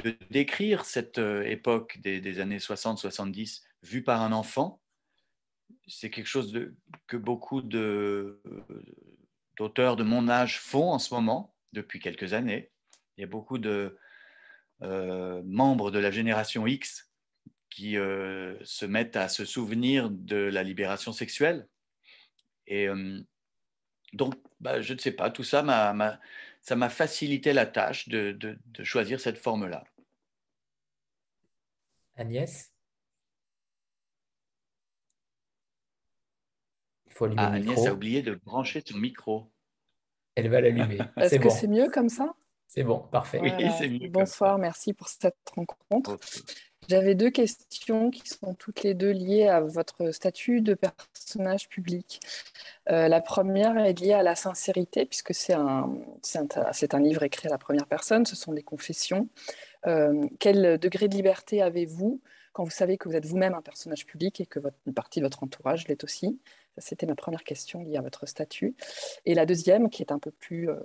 [0.04, 4.82] de décrire cette époque des, années 60-70 vue par un enfant.
[5.88, 6.76] C'est quelque chose de,
[7.08, 8.36] que beaucoup d'auteurs
[9.96, 12.72] de mon âge font en ce moment, depuis quelques années.
[13.18, 13.98] Il y a beaucoup de
[14.82, 17.12] euh, membres de la génération X
[17.70, 21.68] qui euh, se mettent à se souvenir de la libération sexuelle.
[22.68, 23.20] Et euh,
[24.14, 26.20] donc, bah, je ne sais pas, tout ça m'a,
[26.66, 29.84] ça m'a facilité la tâche de, de, choisir cette forme-là.
[32.16, 32.74] Agnès?
[37.06, 39.52] Il faut allumer ah, Agnès a oublié de brancher son micro.
[40.34, 40.98] Elle va l'allumer.
[41.18, 42.34] Est-ce que c'est mieux comme ça?
[42.66, 43.40] C'est bon, parfait.
[43.42, 44.10] Oui, c'est mieux.
[44.10, 46.18] Bonsoir, merci pour cette rencontre.
[46.88, 52.20] J'avais deux questions qui sont toutes les deux liées à votre statut de personnage public.
[52.92, 55.90] Euh, la première est liée à la sincérité, puisque c'est un,
[56.36, 59.30] un, livre écrit à la première personne, ce sont des confessions.
[59.88, 62.22] Euh, quel degré de liberté avez-vous
[62.54, 65.20] quand vous savez que vous êtes vous-même un personnage public et que votre, une partie
[65.20, 66.40] de votre entourage l'est aussi?
[66.78, 68.76] C'était ma première question liée à votre statut.
[69.26, 70.76] Et la deuxième, qui est un peu plus, euh,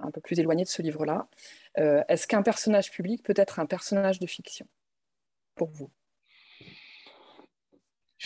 [0.00, 1.28] un peu plus éloignée de ce livre-là,
[1.76, 4.66] est-ce qu'un personnage public peut être un personnage de fiction?
[5.56, 5.90] Pour vous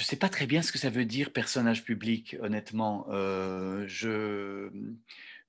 [0.00, 3.06] je ne sais pas très bien ce que ça veut dire personnage public, honnêtement.
[3.10, 3.86] Euh,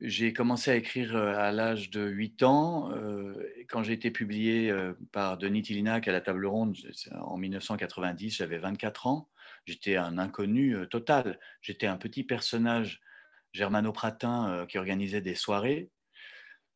[0.02, 2.92] j'ai commencé à écrire euh, à l'âge de 8 ans.
[2.92, 3.34] Euh,
[3.70, 4.74] quand j'ai été publié
[5.14, 6.76] par Denis Tillinac à la table ronde
[7.22, 9.30] en 1990, j'avais 24 ans.
[9.66, 11.40] J'étais un inconnu total.
[11.62, 13.00] J'étais un petit personnage
[13.54, 15.92] germano-pratin qui organisait des soirées.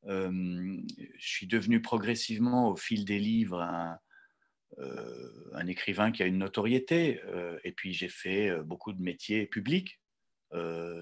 [0.08, 0.82] je
[1.18, 4.00] suis devenu progressivement, au fil des livres, un,
[4.78, 7.22] un écrivain qui a une notoriété.
[7.26, 10.00] Euh, et puis j'ai fait euh, beaucoup de métiers publics.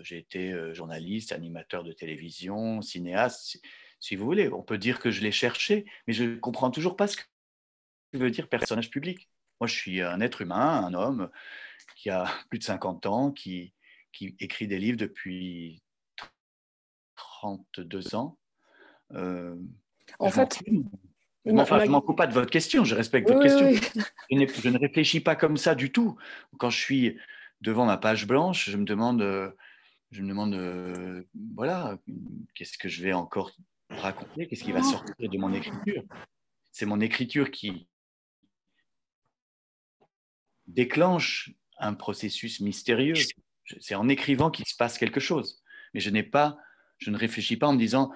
[0.02, 3.62] j'ai été journaliste, animateur de télévision, cinéaste,
[4.00, 4.50] si, vous voulez.
[4.50, 7.24] On peut dire que je l'ai cherché, mais je ne comprends toujours pas ce que
[8.14, 9.30] veut dire personnage public.
[9.60, 11.30] Moi, je suis un être humain, un homme
[11.96, 13.76] qui a plus de 50 ans, qui,
[14.12, 15.84] qui écrit des livres depuis
[17.16, 18.40] 32 ans.
[19.12, 20.64] en fait,
[21.46, 23.68] je ne m'en coupe pas de votre question, je respecte votre question.
[24.32, 26.18] Je, ne réfléchis pas comme ça du tout.
[26.58, 27.18] Quand je suis
[27.62, 29.52] devant ma page blanche, je me demande, euh,
[30.12, 31.24] je me demande euh,
[31.56, 31.98] voilà,
[32.56, 33.52] qu'est-ce que je vais encore
[33.90, 36.04] raconter, qu'est-ce qui va sortir de mon écriture?
[36.72, 37.88] C'est mon écriture qui
[40.68, 43.16] déclenche un processus mystérieux.
[43.80, 45.62] C'est en écrivant qu'il se passe quelque chose.
[45.94, 46.58] Mais je n'ai pas,
[46.98, 48.12] je ne réfléchis pas en me disant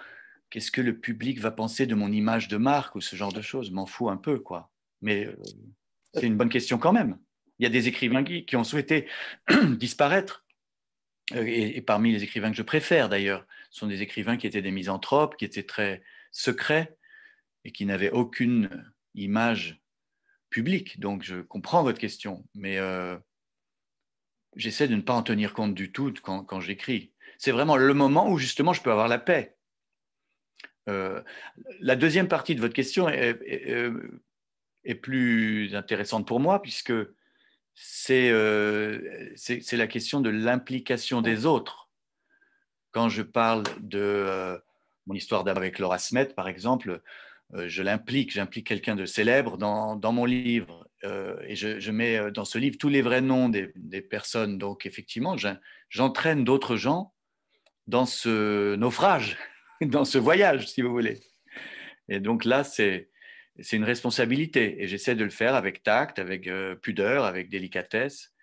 [0.50, 3.42] qu'est-ce que le public va penser de mon image de marque ou ce genre de
[3.42, 3.72] choses?
[3.72, 4.72] M'en fous un peu, quoi.
[5.02, 5.36] Mais euh,
[6.14, 7.20] c'est une bonne question quand même.
[7.60, 9.08] Il y a des écrivains qui, ont souhaité
[9.78, 10.46] disparaître.
[11.34, 14.72] Euh, et, parmi les écrivains que je préfère, d'ailleurs, sont des écrivains qui étaient des
[14.72, 16.98] misanthropes, qui étaient très secrets
[17.66, 19.82] et qui n'avaient aucune image
[20.50, 21.00] publique.
[21.00, 23.18] Donc, je comprends votre question, mais euh,
[24.56, 27.12] j'essaie de ne pas en tenir compte du tout quand j'écris.
[27.38, 29.57] C'est vraiment le moment où, justement, je peux avoir la paix
[30.88, 31.22] euh,
[31.80, 33.38] la deuxième partie de votre question est,
[34.84, 36.94] est, plus intéressante pour moi puisque
[37.74, 39.34] c'est euh,
[39.74, 41.90] la question de l'implication des autres.
[42.92, 44.58] Quand je parle de euh,
[45.06, 47.02] mon histoire avec Laura Smet, par exemple,
[47.54, 50.86] je l'implique, j'implique quelqu'un de célèbre dans, dans mon livre.
[51.04, 54.58] et je, je, mets dans ce livre tous les vrais noms des, des personnes.
[54.58, 55.38] Donc, effectivement,
[55.90, 57.14] j'entraîne d'autres gens
[57.88, 59.38] dans ce naufrage.
[59.82, 61.20] dans ce voyage, si vous voulez.
[62.10, 63.10] Et donc là, c'est
[63.72, 64.82] une responsabilité.
[64.82, 68.34] Et j'essaie de le faire avec tact, avec euh, pudeur, avec délicatesse.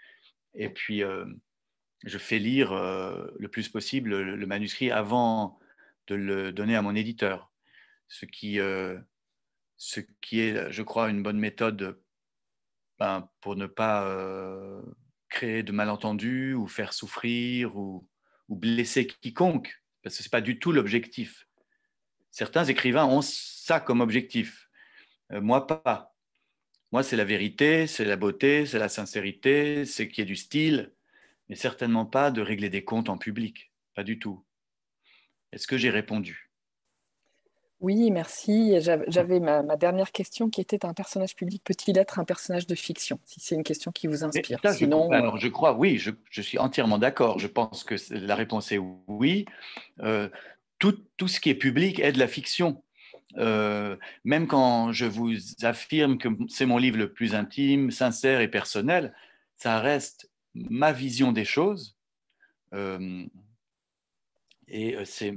[0.54, 1.24] Et puis, euh,
[2.04, 5.58] je fais lire euh, le plus possible le, manuscrit avant
[6.06, 7.50] de le donner à mon éditeur.
[8.08, 8.58] Ce qui,
[9.76, 11.98] ce qui est, je crois, une bonne méthode
[12.98, 14.14] ben, pour ne pas
[15.30, 18.06] créer de malentendus ou faire souffrir ou,
[18.48, 21.48] ou blesser quiconque parce que ce n'est pas du tout l'objectif.
[22.30, 24.68] Certains écrivains ont ça comme objectif.
[25.32, 26.14] Euh, moi, pas.
[26.92, 30.36] Moi, c'est la vérité, c'est la beauté, c'est la sincérité, c'est qu'il y ait du
[30.36, 30.92] style,
[31.48, 33.72] mais certainement pas de régler des comptes en public.
[33.94, 34.44] Pas du tout.
[35.52, 36.43] Est-ce que j'ai répondu?
[37.84, 38.76] Oui, merci.
[38.80, 43.20] J'avais ma, dernière question qui était un personnage public peut-il être un personnage de fiction?
[43.26, 44.58] Si c'est une question qui vous inspire.
[44.72, 47.38] Sinon, je, alors, je crois, oui, je, suis entièrement d'accord.
[47.38, 49.44] Je pense que la réponse est oui.
[50.00, 50.30] Euh,
[50.78, 52.82] tout, tout, ce qui est public est de la fiction.
[53.36, 58.48] Euh, même quand je vous affirme que c'est mon livre le plus intime, sincère et
[58.48, 59.12] personnel,
[59.56, 61.98] ça reste ma vision des choses.
[62.72, 63.26] Euh,
[64.68, 65.34] et c'est,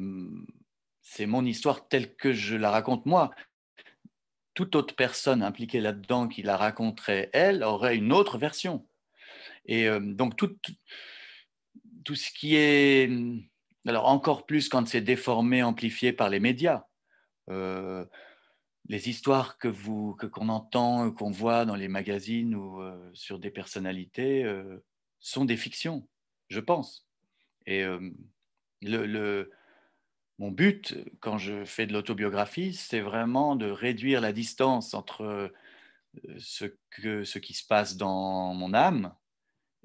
[1.09, 3.31] c'est mon histoire telle que je la raconte moi.
[4.53, 8.85] Toute autre personne impliquée là-dedans qui la raconterait, elle, aurait une autre version.
[9.65, 10.55] Et donc, tout,
[12.15, 13.09] ce qui est
[13.85, 16.83] alors encore plus quand c'est déformé, amplifié par les médias.
[17.49, 18.05] Euh,
[18.89, 23.39] les histoires que vous que qu'on entend, qu'on voit dans les magazines ou euh, sur
[23.39, 24.83] des personnalités euh,
[25.19, 26.07] sont des fictions,
[26.49, 27.07] je pense.
[27.65, 27.83] Et
[28.81, 29.51] le,
[30.39, 35.51] mon but quand je fais de l'autobiographie, c'est vraiment de réduire la distance entre
[36.37, 39.13] ce, que, ce qui se passe dans mon âme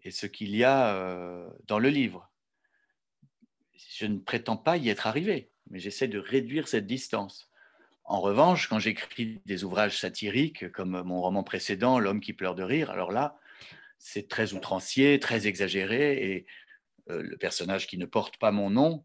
[0.03, 2.33] et ce qu'il y a dans le livre
[3.95, 7.49] je ne prétends pas y être arrivé, mais j'essaie de réduire cette distance.
[8.05, 12.63] En revanche, quand j'écris des ouvrages satiriques, comme mon roman précédent, L'homme qui pleure de
[12.63, 13.39] rire, alors là,
[13.99, 16.47] c'est très outrancier, très exagéré, et
[17.11, 19.05] euh, le personnage qui ne porte pas mon nom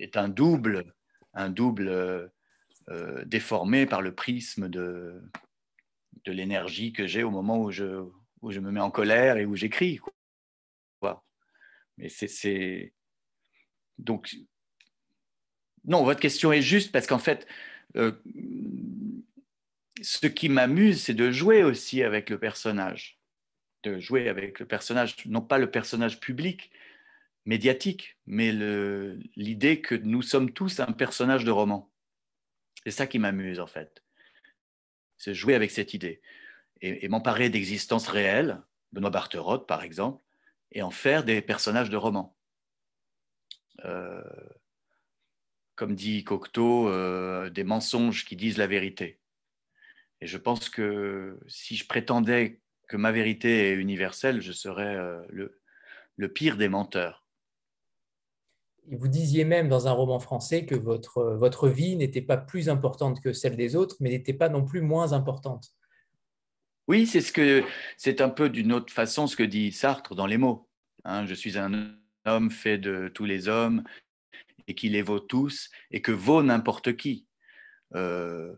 [0.00, 0.94] est un double,
[1.32, 2.26] un double euh,
[2.90, 5.22] euh, déformé par le prisme de,
[6.24, 8.04] de l'énergie que j'ai au moment où je,
[8.42, 10.00] où je me mets en colère et où j'écris.
[11.96, 12.92] Mais c'est
[13.98, 14.34] donc,
[15.84, 17.46] non, votre question est juste parce qu'en fait,
[17.96, 18.12] euh,
[20.02, 23.20] ce qui m'amuse, c'est de jouer aussi avec le personnage,
[23.84, 26.70] de jouer avec le personnage, non pas le personnage public,
[27.46, 28.52] médiatique, mais
[29.36, 31.90] l'idée que nous sommes tous un personnage de roman.
[32.84, 34.02] C'est ça qui m'amuse en fait.
[35.18, 36.20] C'est jouer avec cette idée
[36.80, 40.22] et, m'emparer d'existences réelles, Benoît Barterotte par exemple,
[40.72, 42.36] et en faire des personnages de roman.
[43.84, 44.22] Euh,
[45.74, 49.18] comme dit Cocteau, euh, des mensonges qui disent la vérité.
[50.20, 55.20] Et je pense que si je prétendais que ma vérité est universelle, je serais euh,
[56.16, 57.23] le pire des menteurs.
[58.90, 63.20] Vous disiez même dans un roman français que votre, votre vie n'était pas plus importante
[63.20, 65.74] que celle des autres, mais n'était pas non plus moins importante.
[66.86, 67.64] Oui, c'est ce que
[67.96, 70.68] c'est un peu d'une autre façon ce que dit Sartre dans les mots.
[71.04, 71.26] Hein.
[71.26, 71.94] je suis un
[72.26, 73.84] homme fait de tous les hommes
[74.66, 77.26] et qui les vaut tous et que vaut n'importe qui.
[77.94, 78.54] Euh,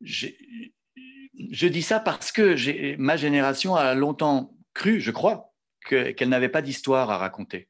[0.00, 5.52] je dis ça parce que ma génération a longtemps cru, je crois,
[5.84, 7.68] qu'elle n'avait pas d'histoire à raconter.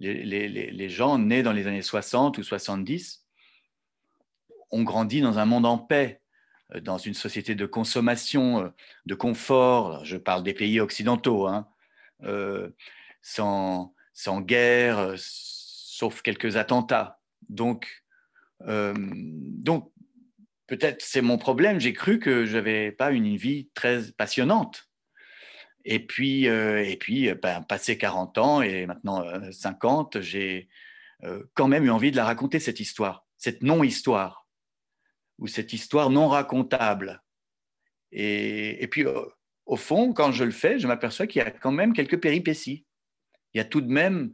[0.00, 3.24] Les, gens nés dans les années 60 ou 70
[4.70, 6.20] ont grandi dans un monde en paix,
[6.74, 8.68] euh, dans une société de consommation, euh,
[9.06, 11.68] de confort, je parle des pays occidentaux, hein,
[13.22, 17.20] sans, sans guerre, euh, sauf quelques attentats.
[17.48, 18.02] Donc,
[18.66, 19.92] euh, donc
[20.66, 21.78] peut-être c'est mon problème.
[21.78, 24.87] J'ai cru que je n'avais pas une vie très passionnante.
[25.90, 30.68] Et puis, euh, et puis ben, passé 40 ans et maintenant 50, j'ai
[31.54, 34.46] quand même eu envie de la raconter, cette histoire, cette non-histoire,
[35.38, 37.22] ou cette histoire non racontable.
[38.12, 39.04] Et, et puis,
[39.66, 42.86] au fond, quand je le fais, je m'aperçois qu'il y a quand même quelques péripéties
[43.54, 44.32] il y a tout de même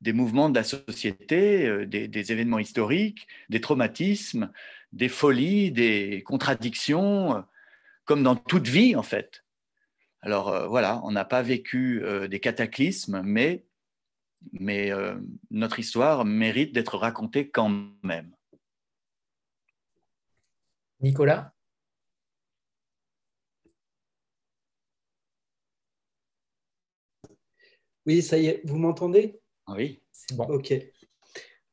[0.00, 4.50] des mouvements de la société, euh, des, événements historiques, des traumatismes,
[4.92, 7.40] des folies, des contradictions, euh,
[8.04, 9.41] comme dans toute vie en fait.
[10.22, 13.66] Alors euh, voilà, on n'a pas vécu des cataclysmes, mais,
[14.52, 14.90] mais
[15.50, 17.70] notre histoire mérite d'être racontée quand
[18.02, 18.34] même.
[21.00, 21.52] Nicolas?
[28.06, 29.40] Oui, ça y est, vous m'entendez?
[29.68, 30.02] Oui.
[30.10, 30.44] C'est bon.
[30.44, 30.74] Ok.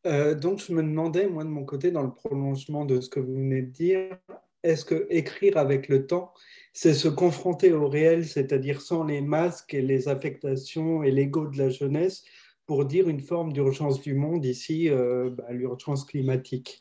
[0.05, 3.19] Euh, donc, je me demandais, moi, de mon côté, dans le prolongement de ce que
[3.19, 4.17] vous venez de dire,
[4.63, 6.33] est-ce que écrire avec le temps,
[6.73, 11.57] c'est se confronter au réel, c'est-à-dire sans les masques et les affectations et l'ego de
[11.57, 12.23] la jeunesse,
[12.65, 16.79] pour dire une forme d'urgence du monde, ici, euh, bah, l'urgence climatique?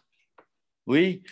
[0.87, 1.23] Oui,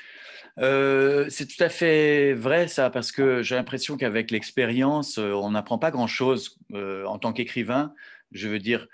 [0.58, 5.50] euh, c'est tout à fait vrai ça, parce que j'ai l'impression qu'avec l'expérience, euh, on
[5.50, 7.94] n'apprend pas grand-chose en tant qu'écrivain.
[8.32, 8.86] Je veux dire,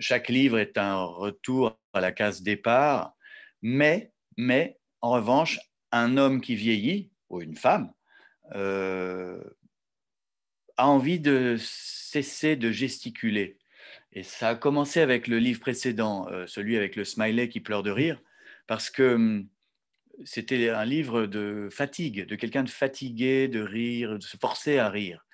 [0.00, 3.14] chaque livre est un retour à la case départ,
[3.62, 5.58] mais, mais en revanche,
[6.02, 7.92] un homme qui vieillit, ou une femme,
[10.76, 13.58] a envie de cesser de gesticuler.
[14.12, 17.90] Et ça a commencé avec le livre précédent, celui avec le smiley qui pleure de
[17.90, 18.20] rire,
[18.66, 19.48] parce que hum,
[20.24, 24.88] c'était un livre de fatigue, de quelqu'un de fatigué, de rire, de se forcer à
[24.88, 25.24] rire.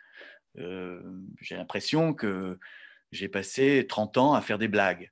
[0.59, 1.01] Euh,
[1.41, 2.59] j'ai l'impression que
[3.13, 5.11] j'ai passé 30 ans à faire des blagues,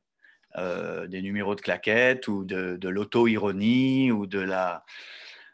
[0.56, 4.84] euh, des numéros de claquettes ou de, l'auto-ironie ou de la,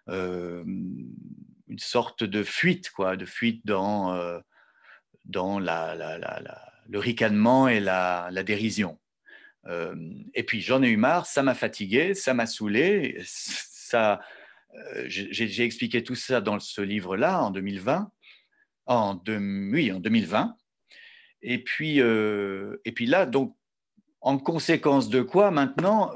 [0.07, 4.43] une sorte de fuite, quoi, de fuite dans,
[5.25, 5.95] dans la,
[6.89, 8.99] le ricanement et la, dérision.
[9.67, 14.21] et puis j'en ai eu marre, ça m'a fatigué, ça m'a saoulé, ça,
[15.07, 18.11] j'ai expliqué tout ça dans ce livre-là en 2020,
[18.87, 20.57] en, oui, en 2020.
[21.43, 23.57] Et puis, et puis là, donc,
[24.21, 26.11] en conséquence de quoi, maintenant,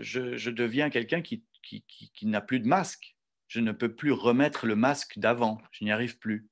[0.00, 3.14] je, deviens quelqu'un qui, qui, n'a plus de masque.
[3.52, 5.60] Je ne peux plus remettre le masque d'avant.
[5.72, 6.48] Je n'y arrive plus.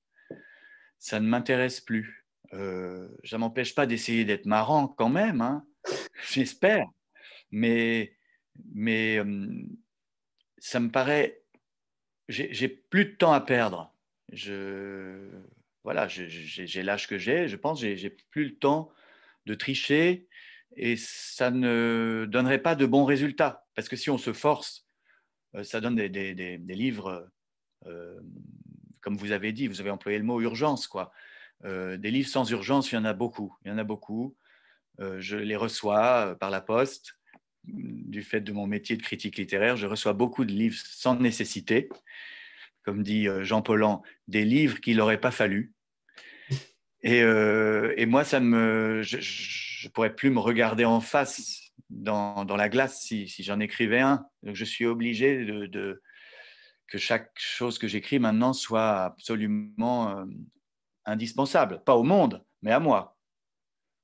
[0.99, 2.27] Ça ne m'intéresse plus.
[2.53, 5.65] Euh, ça ne m'empêche pas d'essayer d'être marrant quand même, hein.
[6.31, 6.87] j'espère.
[7.51, 8.19] Mais,
[8.75, 9.19] mais
[10.59, 11.41] ça me paraît.
[12.29, 13.97] J'ai plus de temps à perdre.
[14.31, 15.27] Je,
[15.85, 17.49] voilà, j'ai l'âge que j'ai.
[17.49, 18.93] Je pense j'ai plus le temps
[19.47, 20.29] de tricher
[20.77, 23.67] et ça ne donnerait pas de bons résultats.
[23.75, 24.90] Parce que si on se force euh,
[25.63, 27.31] ça donne des, livres,
[27.87, 28.21] euh,
[29.01, 31.13] comme vous avez dit, vous avez employé le mot urgence, quoi.
[31.65, 33.55] Euh, des livres sans urgence, il y en a beaucoup.
[33.65, 34.37] Il y en a beaucoup.
[34.99, 37.17] je les reçois par la poste.
[37.65, 41.89] Du fait de mon métier de critique littéraire, je reçois beaucoup de livres sans nécessité.
[42.83, 45.75] Comme dit Jean Paulhan, des livres qu'il n'aurait pas fallu.
[47.03, 53.01] Et, moi, ça me, je ne pourrais plus me regarder en face dans, la glace
[53.01, 54.27] si, j'en écrivais un.
[54.43, 56.03] Je suis obligé de,
[56.89, 60.25] que chaque chose que j'écris maintenant soit absolument euh,
[61.05, 63.19] indispensable, pas au monde, mais à moi,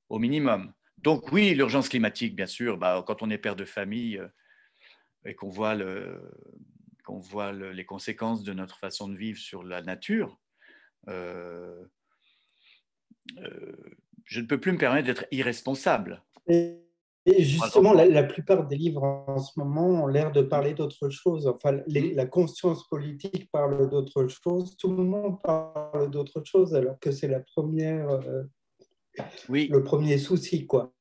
[0.09, 0.73] au minimum.
[0.99, 4.29] Donc oui, l'urgence climatique, bien sûr, bah, quand on est père de famille euh,
[5.25, 6.21] et qu'on voit, le,
[7.05, 10.39] qu'on voit les conséquences de notre façon de vivre sur la nature,
[11.09, 11.85] euh,
[14.25, 16.23] je ne peux plus me permettre d'être irresponsable.
[17.27, 21.49] Et justement, la, plupart des livres en ce moment ont l'air de parler d'autre chose.
[21.49, 22.15] Enfin, mm.
[22.15, 24.77] la conscience politique parle d'autre chose.
[24.77, 28.45] Tout le monde parle d'autre chose, alors que c'est la première, euh,
[29.49, 29.69] oui.
[29.71, 30.95] le premier souci, quoi.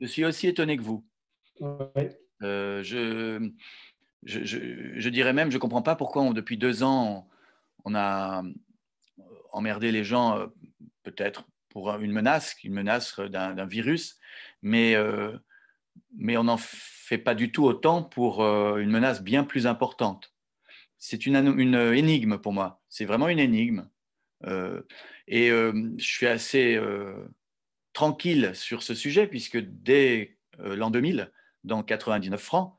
[0.00, 1.04] Je suis aussi étonné que vous.
[2.42, 3.50] Euh, je,
[4.22, 7.28] je, je, dirais même, je ne comprends pas pourquoi depuis deux ans,
[7.84, 8.42] on a
[9.52, 10.46] emmerdé les gens, euh,
[11.02, 14.18] peut-être pour une menace, une menace d'un virus,
[14.62, 15.36] mais, euh,
[16.16, 20.32] mais on n'en fait pas du tout autant pour euh, une menace bien plus importante.
[20.98, 23.88] C'est une, une, énigme pour moi, c'est vraiment une énigme.
[24.44, 24.82] Euh,
[25.26, 26.80] et je suis assez
[27.92, 31.32] tranquille sur ce sujet, puisque dès l'an 2000,
[31.64, 32.76] dans 99 francs,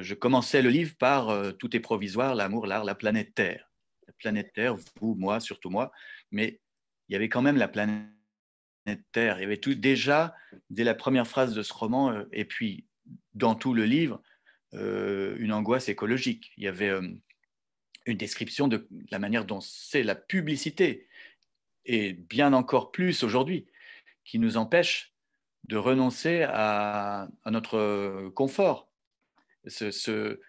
[0.00, 3.70] je commençais le livre par Tout est provisoire, l'amour, l'art, la planète Terre.
[4.06, 5.92] La planète Terre, vous, moi, surtout moi,
[6.30, 6.60] mais
[7.08, 8.13] il y avait quand même la planète
[8.86, 10.34] Il y avait tout déjà,
[10.70, 12.84] dès la première phrase de ce roman, euh, et puis
[13.34, 14.22] dans tout le livre,
[14.74, 16.52] euh, une angoisse écologique.
[16.56, 17.08] Il y avait euh,
[18.06, 21.08] une description de la manière dont c'est la publicité,
[21.86, 23.66] et bien encore plus aujourd'hui,
[24.24, 25.12] qui nous empêche
[25.64, 28.88] de renoncer à, notre confort.
[29.66, 30.40] ce,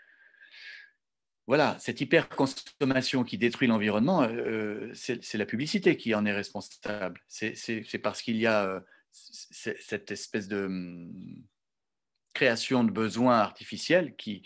[1.47, 7.21] voilà, cette hyperconsommation qui détruit l'environnement, euh, c'est la publicité qui en est responsable.
[7.27, 8.79] C'est parce qu'il y a euh,
[9.11, 11.45] cette espèce de hum,
[12.33, 14.41] création de besoins artificiels qui,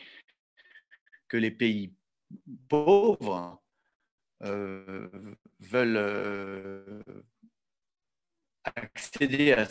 [1.30, 1.94] que les pays
[2.68, 3.64] pauvres
[4.44, 5.08] euh,
[5.60, 7.04] veulent
[8.66, 9.68] accéder à,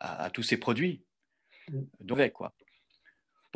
[0.00, 1.04] à, tous ces produits.
[1.70, 1.82] Mm.
[2.00, 2.52] Donc, quoi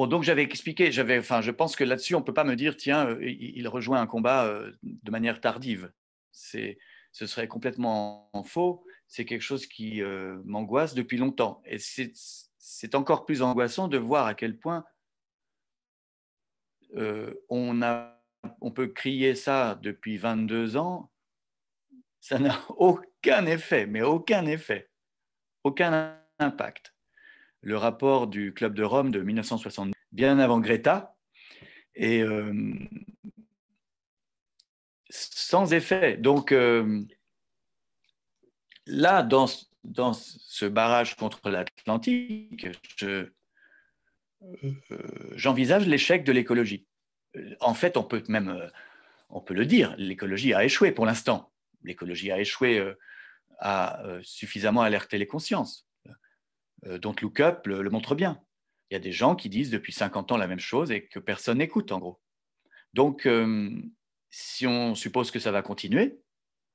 [0.06, 2.76] donc j'avais expliqué, j'avais, enfin, je pense que là-dessus, on ne peut pas me dire,
[2.76, 5.92] tiens, euh, il, rejoint un combat euh, de manière tardive.
[6.30, 6.78] C'est,
[7.12, 8.84] ce serait complètement faux.
[9.08, 11.62] C'est quelque chose qui euh, m'angoisse depuis longtemps.
[11.64, 14.84] Et c'est encore plus angoissant de voir à quel point
[17.50, 18.22] on, a,
[18.60, 21.10] on peut crier ça depuis 22 ans.
[22.20, 24.90] Ça n'a aucun effet, mais aucun effet,
[25.64, 26.94] aucun impact
[27.60, 31.16] le rapport du Club de Rome de 1970, bien avant Greta,
[31.98, 32.74] et euh,
[35.10, 36.16] sans effet.
[36.16, 37.04] Donc euh,
[38.86, 42.68] là, dans, ce barrage contre l'Atlantique,
[43.02, 43.28] euh,
[45.34, 46.86] j'envisage l'échec de l'écologie.
[47.60, 48.70] En fait, on peut même,
[49.50, 51.52] le dire, l'écologie a échoué pour l'instant.
[51.82, 52.94] L'écologie a échoué
[53.58, 55.87] à suffisamment alerter les consciences.
[56.86, 58.42] Euh, Don't Look Up le, montre bien.
[58.90, 61.18] Il y a des gens qui disent depuis 50 ans la même chose et que
[61.18, 62.20] personne n'écoute, en gros.
[62.94, 63.70] Donc, euh,
[64.30, 66.20] si on suppose que ça va continuer,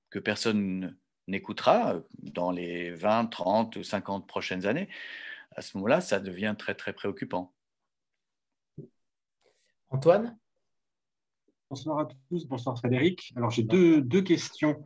[0.09, 0.97] que personne
[1.27, 4.89] n'écoutera dans les 20, 30 ou 50 prochaines années,
[5.55, 7.53] à ce moment-là, ça devient très, très préoccupant.
[9.89, 10.37] Antoine?
[11.69, 13.33] Bonsoir à tous, bonsoir Frédéric.
[13.35, 14.83] Alors j'ai deux, deux, questions.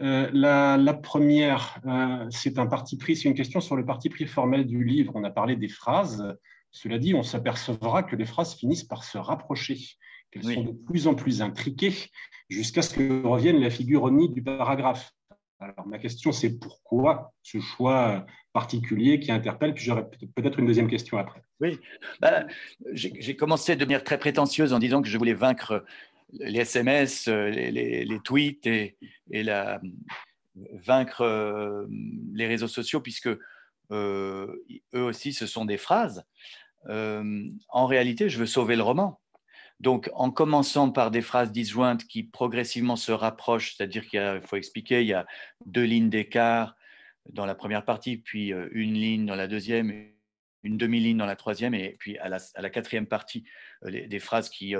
[0.00, 4.08] Euh, la, la, première, euh, c'est un parti pris, c'est une question sur le parti
[4.08, 5.12] pris formel du livre.
[5.14, 6.36] On a parlé des phrases.
[6.70, 9.78] Cela dit, on s'apercevra que les phrases finissent par se rapprocher,
[10.30, 11.94] qu'elles sont de plus en plus intriquées,
[12.48, 15.12] jusqu'à ce que revienne la figure du paragraphe.
[15.60, 20.88] Alors ma question, c'est pourquoi ce choix particulier qui interpelle, puis j'aurais peut-être une deuxième
[20.88, 21.42] question après.
[21.60, 21.78] Oui,
[22.20, 22.46] bah,
[22.92, 25.84] j'ai commencé à devenir très prétentieuse en disant que je voulais vaincre
[26.32, 27.70] les SMS, les,
[28.04, 28.96] les, tweets et,
[29.30, 29.80] la,
[30.72, 31.86] vaincre euh,
[32.32, 33.30] les réseaux sociaux, puisque
[33.90, 34.64] euh,
[34.94, 36.24] eux aussi, ce sont des phrases.
[36.86, 39.20] Euh, en réalité, je veux sauver le roman.
[39.80, 45.02] Donc, en commençant par des phrases disjointes qui progressivement se rapprochent, c'est-à-dire qu'il faut expliquer,
[45.02, 45.24] il y a
[45.66, 46.76] deux lignes d'écart
[47.30, 50.10] dans la première partie, puis une ligne dans la deuxième,
[50.64, 53.44] une demi-ligne dans la troisième, et puis à la, quatrième partie,
[53.84, 54.74] des phrases qui,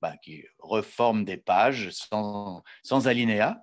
[0.00, 2.62] bah, qui, reforment des pages sans,
[3.06, 3.62] alinéa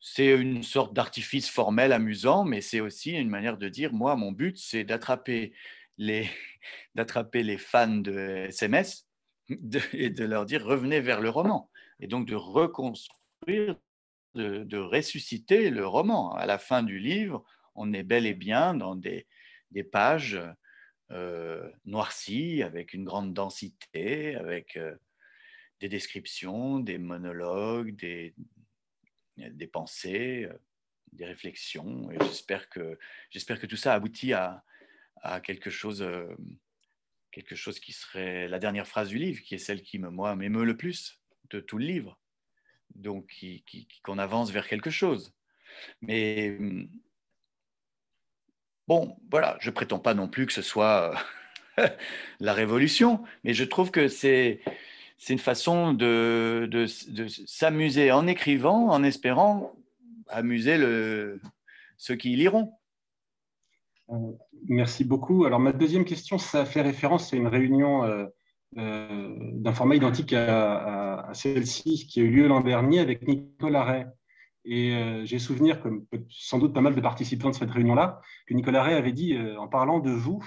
[0.00, 4.32] c'est une sorte d'artifice formel amusant, mais c'est aussi une manière de dire, moi, mon
[4.32, 5.52] but, c'est d'attraper
[5.96, 6.28] les,
[6.94, 9.08] d'attraper les fans de SMS
[9.92, 11.70] et de leur dire, revenez vers le roman.
[12.00, 13.76] Et donc de reconstruire,
[14.34, 16.32] de, ressusciter le roman.
[16.34, 17.44] À la fin du livre,
[17.74, 19.26] on est bel et bien dans des,
[19.90, 20.40] pages
[21.10, 24.76] euh, noircies, avec une grande densité, avec...
[24.76, 24.94] Euh,
[25.80, 28.34] des descriptions, des monologues, des,
[29.36, 30.58] des pensées, euh,
[31.12, 32.10] des réflexions.
[32.10, 32.98] Et j'espère que,
[33.30, 34.64] j'espère que tout ça aboutit à,
[35.22, 36.04] à quelque, chose,
[37.30, 40.34] quelque chose qui serait la dernière phrase du livre, qui est celle qui, me, moi,
[40.34, 42.18] m'émeut le plus de tout le livre.
[42.96, 45.32] Donc, qu'on qui, qu'on avance vers quelque chose.
[46.00, 46.58] Mais
[48.88, 51.14] bon, voilà, je prétends pas non plus que ce soit
[51.78, 51.86] euh,
[52.40, 54.60] la révolution, mais je trouve que c'est
[55.28, 56.86] une façon de,
[57.46, 59.72] s'amuser en écrivant, en espérant
[60.28, 60.76] amuser
[61.96, 62.72] ceux qui liront.
[64.10, 64.32] Euh,
[64.68, 65.44] merci beaucoup.
[65.44, 68.26] Alors ma deuxième question, ça fait référence à une réunion euh,
[68.76, 74.06] d'un format identique à, celle-ci qui a eu lieu l'an dernier avec Nicolas Ray.
[74.70, 78.82] Et j'ai souvenir, comme sans doute pas mal de participants de cette réunion-là, que Nicolas
[78.82, 80.46] Ray avait dit, en parlant de vous,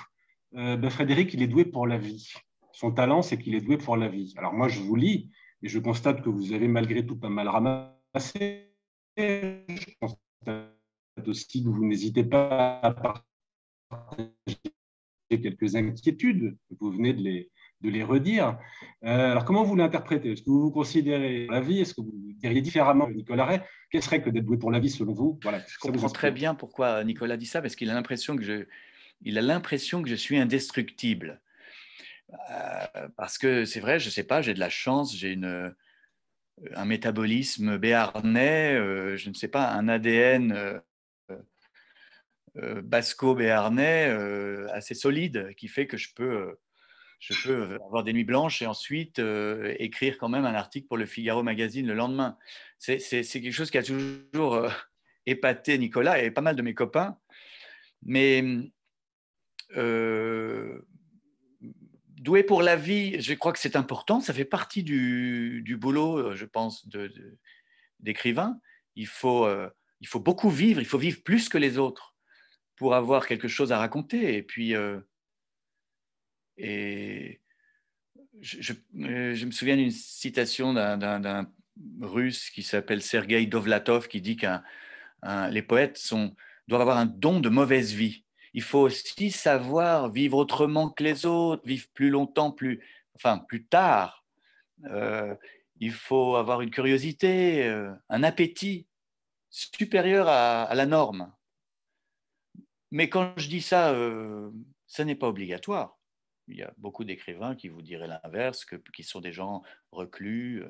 [0.51, 2.31] ben, Frédéric, il est doué pour la vie.
[2.71, 4.35] Son talent, c'est qu'il est doué pour la vie.
[4.37, 5.31] Alors moi, je vous lis
[5.63, 8.71] et je constate que vous avez malgré tout pas mal ramassé.
[9.17, 10.77] Je constate
[11.25, 14.33] aussi que vous n'hésitez pas à partager
[15.29, 16.57] quelques inquiétudes.
[16.79, 17.51] Vous venez de les,
[17.81, 18.57] de les redire.
[19.03, 20.33] Euh, alors, comment vous l'interprétez?
[20.33, 21.81] Est-ce que vous vous considérez la vie?
[21.81, 23.61] Est-ce que vous diriez différemment Nicolas Ray?
[23.89, 25.39] Qu'est-ce serait que d'être doué pour la vie selon vous?
[25.43, 28.65] Voilà, Je comprends très bien pourquoi Nicolas dit ça, parce qu'il a l'impression que je,
[29.21, 31.41] il a l'impression que je suis indestructible.
[32.49, 35.73] Euh, parce que c'est vrai, je ne sais pas, j'ai de la chance, j'ai une,
[36.73, 40.81] un métabolisme béarnais, euh, je ne sais pas, un ADN
[42.57, 44.05] euh, basco-béarnais
[44.71, 46.57] assez solide qui fait que je peux,
[47.21, 49.21] je peux avoir des nuits blanches et ensuite
[49.77, 52.37] écrire quand même un article pour le Figaro Magazine le lendemain.
[52.77, 54.67] C'est quelque chose qui a toujours
[55.25, 57.17] épaté Nicolas et pas mal de mes copains.
[58.03, 58.43] Mais
[62.21, 64.21] doué pour la vie, je crois que c'est important.
[64.21, 66.87] Ça fait partie du, boulot, euh, je pense,
[67.99, 68.59] d'écrivain.
[68.95, 69.69] il, faut, euh,
[69.99, 72.15] il faut beaucoup vivre, il faut vivre plus que les autres
[72.75, 74.35] pour avoir quelque chose à raconter.
[74.37, 74.99] Et puis, euh,
[76.63, 77.41] et
[78.41, 81.51] je, me souviens d'une citation d'un
[82.01, 84.47] russe qui s'appelle Sergei Dovlatov qui dit que
[85.49, 86.35] les poètes sont,
[86.67, 91.25] doivent avoir un don de mauvaise vie il faut aussi savoir vivre autrement que les
[91.25, 92.83] autres, vivre plus longtemps, plus,
[93.15, 94.25] enfin plus tard.
[94.85, 95.35] Euh,
[95.79, 98.87] il faut avoir une curiosité, euh, un appétit
[99.49, 101.31] supérieur à, la norme.
[102.91, 104.51] Mais quand je dis ça, euh,
[104.99, 105.97] n'est pas obligatoire.
[106.51, 110.63] Il y a beaucoup d'écrivains qui vous diraient l'inverse, qui sont des gens reclus.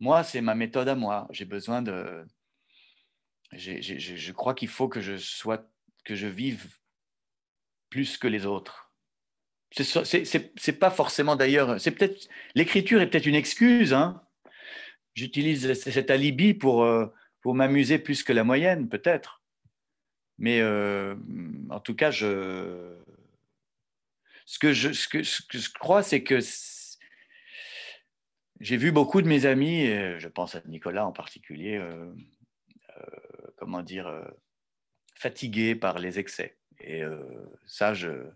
[0.00, 1.26] Moi, c'est ma méthode à moi.
[1.30, 2.26] J'ai besoin de.
[3.52, 5.64] je crois qu'il faut que je sois
[6.04, 6.78] que je vive
[7.90, 8.92] plus que les autres.
[9.72, 13.92] C'est pas forcément d'ailleurs, c'est peut-être l'écriture est peut-être une excuse.
[13.92, 14.22] Hein.
[15.14, 17.06] J'utilise cet alibi pour, euh,
[17.40, 19.42] pour m'amuser plus que la moyenne, peut-être.
[20.38, 21.16] Mais euh,
[21.70, 22.96] en tout cas, je,
[24.46, 26.38] ce, que je, ce, que, ce que je crois, c'est que
[28.60, 32.10] j'ai vu beaucoup de mes amis, je pense à Nicolas en particulier, euh,
[33.58, 34.10] comment dire,
[35.14, 36.56] fatigué par les excès.
[36.80, 37.18] Et euh,
[37.66, 38.30] ça, je,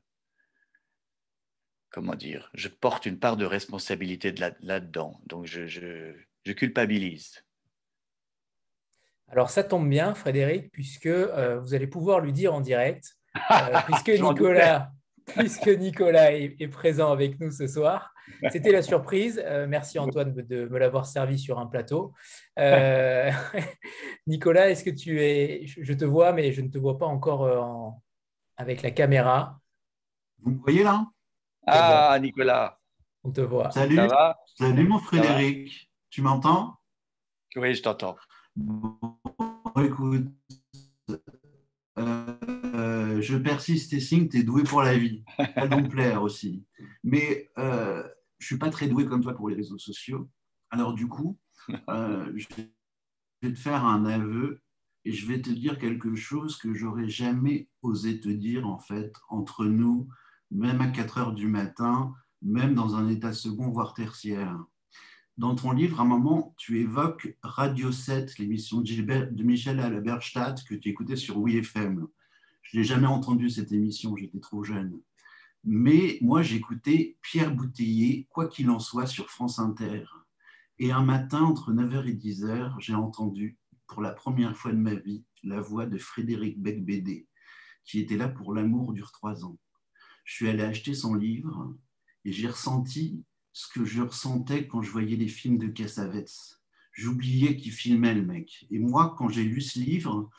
[1.91, 5.21] comment dire, je porte une part de responsabilité là-dedans.
[5.27, 7.45] Donc, je, je, culpabilise.
[9.29, 13.79] Alors, ça tombe bien, Frédéric, puisque euh, vous allez pouvoir lui dire en direct, euh,
[13.87, 14.91] puisque, Nicolas,
[15.37, 18.13] puisque Nicolas est, présent avec nous ce soir.
[18.51, 19.43] C'était la surprise.
[19.45, 22.13] Euh, merci Antoine de me l'avoir servi sur un plateau.
[24.27, 25.63] Nicolas, est-ce que tu es...
[25.67, 28.01] Je te vois, mais je ne te vois pas encore
[28.57, 29.59] avec la caméra.
[30.43, 31.07] Vous me voyez là?
[31.67, 32.79] Ah, Nicolas.
[33.23, 33.71] On te voit.
[33.71, 33.99] Salut.
[34.59, 35.91] Salut, mon Frédéric.
[36.09, 36.77] Tu m'entends?
[37.57, 38.17] Oui, je t'entends.
[38.57, 39.09] Bon,
[39.85, 40.27] écoute,
[41.99, 42.60] euh,
[43.21, 45.25] je persiste et signe, tu es doué pour la vie.
[45.37, 46.65] Ça me plaire aussi.
[47.03, 48.03] Mais euh,
[48.39, 50.29] je suis pas très doué comme toi pour les réseaux sociaux.
[50.71, 51.39] Alors, du coup,
[51.89, 52.47] euh, je
[53.43, 54.63] vais te faire un aveu
[55.05, 59.13] et je vais te dire quelque chose que j'aurais jamais osé te dire, en fait,
[59.29, 60.09] entre nous,
[60.51, 64.59] même à 4 heures du matin, même dans un état second, voire tertiaire.
[65.39, 70.75] Dans ton livre, à un moment, tu évoques Radio 7, l'émission de Michel Alaberstadt que
[70.75, 72.07] tu écoutais sur WeFM.
[72.71, 75.01] Je n'ai jamais entendu cette émission, j'étais trop jeune.
[75.65, 80.05] Mais moi, j'écoutais Pierre Bouteiller, quoi qu'il en soit, sur France Inter.
[80.79, 84.95] Et un matin, entre 9h et 10h, j'ai entendu, pour la première fois de ma
[84.95, 87.27] vie, la voix de Frédéric Becbédé,
[87.85, 89.59] qui était là pour L'amour dure trois ans
[90.31, 91.75] je suis allé acheter son livre
[92.25, 96.61] et j'ai ressenti ce que je ressentais quand je voyais les films de Cassavetes.
[96.93, 98.65] J'oubliais qu'il filmait le mec.
[98.71, 100.31] Et moi, quand j'ai lu ce livre,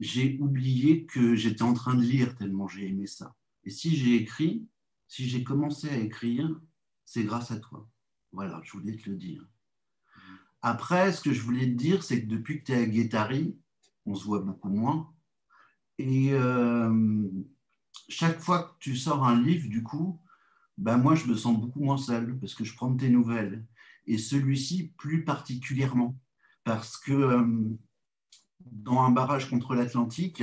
[0.00, 3.36] j'ai oublié que j'étais en train de lire tellement j'ai aimé ça.
[3.64, 4.66] Et si j'ai écrit,
[5.06, 6.58] si j'ai commencé à écrire,
[7.04, 7.88] c'est grâce à toi.
[8.32, 9.46] Voilà, je voulais te le dire.
[10.62, 13.56] Après, ce que je voulais te dire, c'est que depuis que tu es à Guétari,
[14.06, 15.12] on se voit beaucoup moins.
[15.98, 17.28] Et euh,
[18.08, 20.20] chaque fois que tu sors un livre, du coup,
[20.78, 23.66] ben moi, je me sens beaucoup moins seul parce que je prends tes nouvelles.
[24.06, 26.18] Et celui-ci, plus particulièrement,
[26.64, 27.68] parce que euh,
[28.66, 30.42] dans un barrage contre l'Atlantique,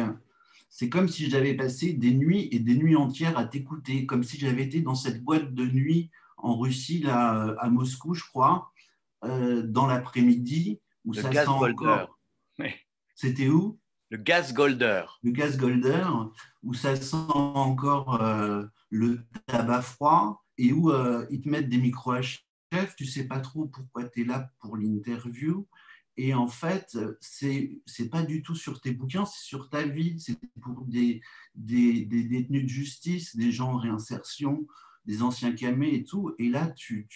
[0.70, 4.38] c'est comme si j'avais passé des nuits et des nuits entières à t'écouter, comme si
[4.38, 8.72] j'avais été dans cette boîte de nuit en Russie, là, à Moscou, je crois,
[9.24, 12.20] euh, dans l'après-midi, où ça sent encore.
[13.16, 13.80] C'était où?
[14.10, 15.04] Le gaz golder.
[15.24, 16.06] Le gaz golder,
[16.64, 21.92] où ça sent encore euh, le tabac froid et où euh, ils te mettent des
[22.22, 25.68] chef, tu sais pas trop pourquoi tu es là pour l'interview.
[26.18, 30.20] Et en fait, c'est n'est pas du tout sur tes bouquins, c'est sur ta vie.
[30.20, 31.22] C'est pour des,
[31.56, 34.68] des, détenus de justice, des gens en réinsertion,
[35.06, 36.34] des anciens camés et tout.
[36.40, 37.08] Et là, tu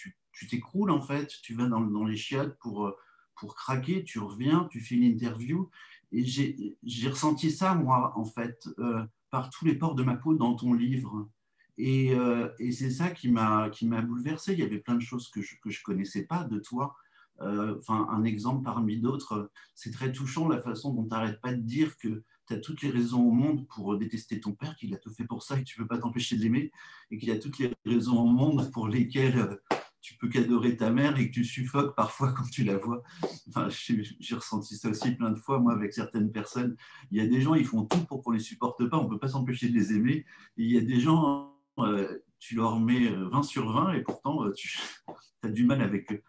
[0.48, 1.28] t'écroules tu, en fait.
[1.42, 2.94] Tu vas dans, dans les chiottes pour,
[3.34, 5.68] pour craquer, tu reviens, tu fais l'interview
[6.12, 10.34] et j'ai ressenti ça, moi, en fait, euh, par tous les ports de ma peau
[10.34, 11.28] dans ton livre.
[11.78, 13.70] Et, euh, et c'est ça qui m'a
[14.02, 14.52] bouleversé.
[14.52, 16.94] Il y avait plein de choses que je ne connaissais pas de toi.
[17.42, 21.52] Euh, enfin, un exemple parmi d'autres, c'est très touchant la façon dont tu n'arrêtes pas
[21.52, 24.94] de dire que tu as toutes les raisons au monde pour détester ton père, qu'il
[24.94, 26.72] a tout fait pour ça et que tu ne peux pas t'empêcher de l'aimer,
[27.10, 29.58] et qu'il a toutes les raisons au monde pour lesquelles
[30.02, 33.02] tu peux qu'adorer ta mère et que tu suffoques parfois quand tu la vois.
[33.48, 36.76] Enfin, j'ai ressenti ça aussi plein de fois, moi, avec certaines personnes.
[37.10, 39.04] Il y a des gens, ils font tout pour qu'on ne les supporte pas, on
[39.04, 40.26] ne peut pas s'empêcher de les aimer.
[40.56, 44.44] Il y a des gens, euh, tu leur mets 20 euh, sur 20 et pourtant,
[44.44, 44.80] euh, tu
[45.44, 46.22] as du mal avec eux.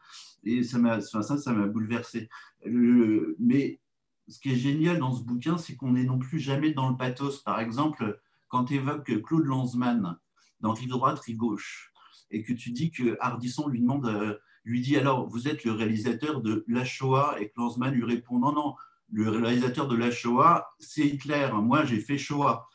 [0.44, 2.30] Et ça m'a ça, ça m'a bouleversé.
[2.66, 3.80] mais
[4.28, 6.98] ce qui est génial dans ce bouquin, c'est qu'on n'est non plus jamais dans le
[6.98, 7.41] pathos.
[7.44, 10.18] Par exemple, quand tu évoques Claude Lanzmann
[10.62, 11.91] dans Rive droite, Rive gauche,
[12.32, 15.72] et que tu dis que Hardisson lui demande, euh, lui dit alors, vous êtes le
[15.72, 18.76] réalisateur de La Shoah, et que Lanzmann lui répond non, non,
[19.12, 22.68] le réalisateur de La Shoah, c'est Hitler, moi j'ai fait Shoah.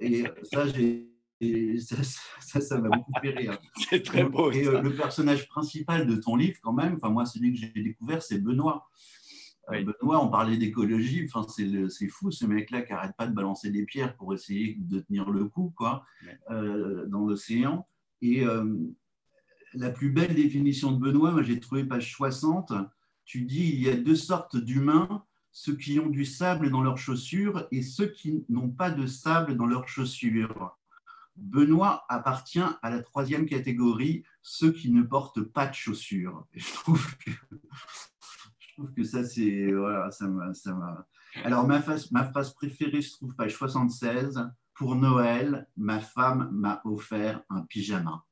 [0.00, 0.66] Et ça,
[2.40, 3.58] ça, ça m'a beaucoup fait rire.
[3.90, 4.50] C'est très beau.
[4.50, 7.82] Et euh, le personnage principal de ton livre, quand même, enfin moi, celui que j'ai
[7.82, 8.88] découvert, c'est Benoît.
[9.70, 13.70] Euh, Benoît, on parlait d'écologie, enfin, c'est fou ce mec-là qui n'arrête pas de balancer
[13.70, 16.04] des pierres pour essayer de tenir le coup quoi,
[16.50, 17.86] dans l'océan.
[18.20, 18.44] Et
[19.74, 22.72] la plus belle définition de Benoît, j'ai trouvé page 60,
[23.24, 26.98] tu dis il y a deux sortes d'humains, ceux qui ont du sable dans leurs
[26.98, 30.76] chaussures et ceux qui n'ont pas de sable dans leurs chaussures.
[31.36, 36.46] Benoît appartient à la troisième catégorie, ceux qui ne portent pas de chaussures.
[36.54, 37.06] je trouve
[38.96, 39.72] que, ça, c'est.
[39.72, 41.06] Voilà, ça m'a.
[41.42, 41.82] Alors, ma,
[42.12, 44.50] ma phrase préférée se trouve page 76.
[44.74, 48.24] Pour Noël, ma femme m'a offert un pyjama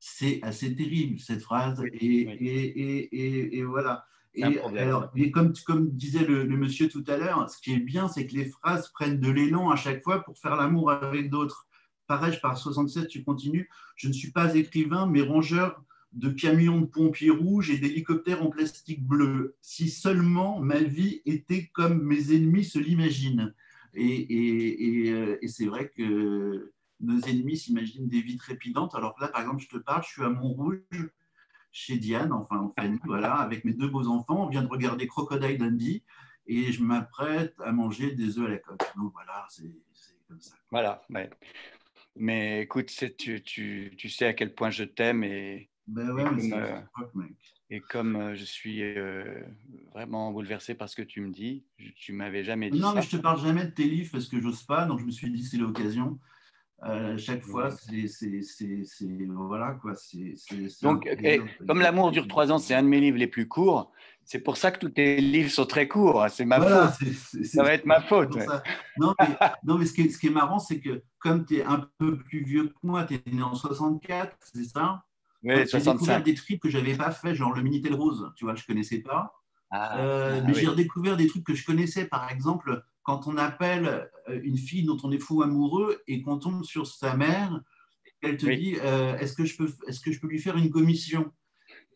[0.00, 1.82] c'est assez terrible cette phrase.
[1.92, 4.06] et, voilà.
[4.34, 8.26] Et, alors, comme, comme disait le, monsieur tout à l'heure, ce qui est bien, c'est
[8.26, 11.66] que les phrases prennent de l'élan à chaque fois pour faire l'amour avec d'autres.
[12.10, 13.70] Pareil, je pars 67, tu continues.
[13.94, 15.80] Je ne suis pas écrivain, mais rangeur
[16.10, 19.54] de camions de pompiers rouges et d'hélicoptères en plastique bleu.
[19.60, 23.54] Si seulement ma vie était comme mes ennemis se l'imaginent.
[23.94, 28.96] Et, euh, c'est vrai que nos ennemis s'imaginent des vies trépidantes.
[28.96, 30.80] Alors là, par exemple, je te parle, je suis à Montrouge
[31.70, 34.46] chez Diane, enfin en famille, voilà, avec mes deux beaux enfants.
[34.46, 36.02] On vient de regarder Crocodile Dundee
[36.48, 38.82] et je m'apprête à manger des œufs à la coque.
[38.96, 39.70] Donc voilà, c'est
[40.26, 40.56] comme ça.
[40.72, 41.02] Voilà,
[42.20, 46.50] mais écoute, tu, tu, tu, sais à quel point je t'aime et, ben ouais, et,
[46.50, 46.80] comme, euh,
[47.70, 49.42] et comme euh, je suis euh,
[49.94, 51.64] vraiment bouleversé par ce que tu me dis,
[51.96, 54.38] tu m'avais jamais dit non, mais je te parle jamais de tes livres parce que
[54.38, 56.18] j'ose pas, donc je me suis dit c'est l'occasion.
[57.18, 58.06] Chaque fois, c'est
[59.28, 59.94] voilà quoi.
[60.82, 61.08] Donc,
[61.66, 63.92] comme l'amour dure trois ans, c'est un de mes livres les plus courts.
[64.30, 66.22] C'est pour ça que tous tes livres sont très courts.
[66.22, 67.44] Hein, c'est ma faute.
[67.44, 68.36] ça va être ma faute.
[68.96, 69.26] Non, mais,
[69.64, 71.90] non, mais ce, qui est, ce qui est marrant, c'est que comme tu es un
[71.98, 75.02] peu plus vieux que moi, tu es né en 64, c'est ça?
[75.42, 78.54] Oui, J'ai découvert des trips que j'avais pas fait, genre le Minitel Rose, tu vois,
[78.54, 79.34] je connaissais pas.
[79.72, 83.36] Ah, euh, ah mais j'ai redécouvert des trucs que je connaissais, par exemple, quand on
[83.36, 87.60] appelle euh, une fille dont on est fou amoureux et qu'on tombe sur sa mère,
[88.22, 90.70] elle te dit euh, est-ce que, je peux, est que je peux lui faire une
[90.70, 91.32] commission?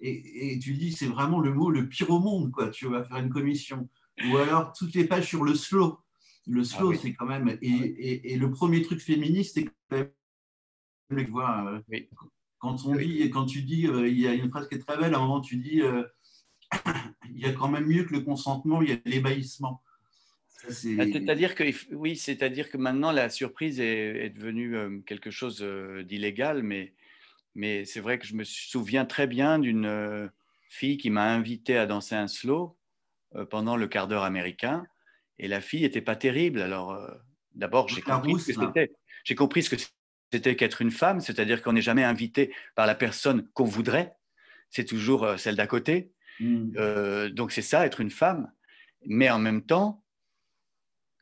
[0.00, 2.68] Et, tu dis c'est vraiment le mot le pire au monde, quoi.
[2.68, 3.88] Tu vas faire une commission.
[4.28, 5.98] Ou alors toutes les pages sur le slow.
[6.46, 7.56] Le ah slow, c'est quand même.
[7.62, 10.10] Et, le premier truc féministe, c'est quand même.
[12.58, 15.14] Quand, on dit, quand tu dis, il y a une phrase qui est très belle,
[15.14, 15.82] à un moment tu dis
[17.30, 19.82] il y a quand même mieux que le consentement, il y a l'ébahissement.
[20.66, 21.64] Ah, c'est-à-dire que
[21.94, 26.94] oui, c'est-à-dire que maintenant la surprise est, devenue euh, quelque chose euh, d'illégal, mais,
[27.54, 30.28] mais c'est vrai que je me souviens très bien d'une euh,
[30.68, 32.76] fille qui m'a invité à danser un slow
[33.50, 34.86] pendant le quart d'heure américain,
[35.40, 36.62] et la fille n'était pas terrible.
[36.62, 36.96] Alors
[37.52, 38.92] d'abord j'ai compris, ce que c'était.
[39.24, 39.76] J'ai compris ce que
[40.32, 44.14] c'était qu'être une femme, c'est-à-dire qu'on n'est jamais invité par la personne qu'on voudrait,
[44.70, 46.12] c'est toujours celle d'à côté.
[46.38, 47.30] Mmh.
[47.30, 48.52] donc c'est ça, être une femme.
[49.06, 50.04] Mais en même temps,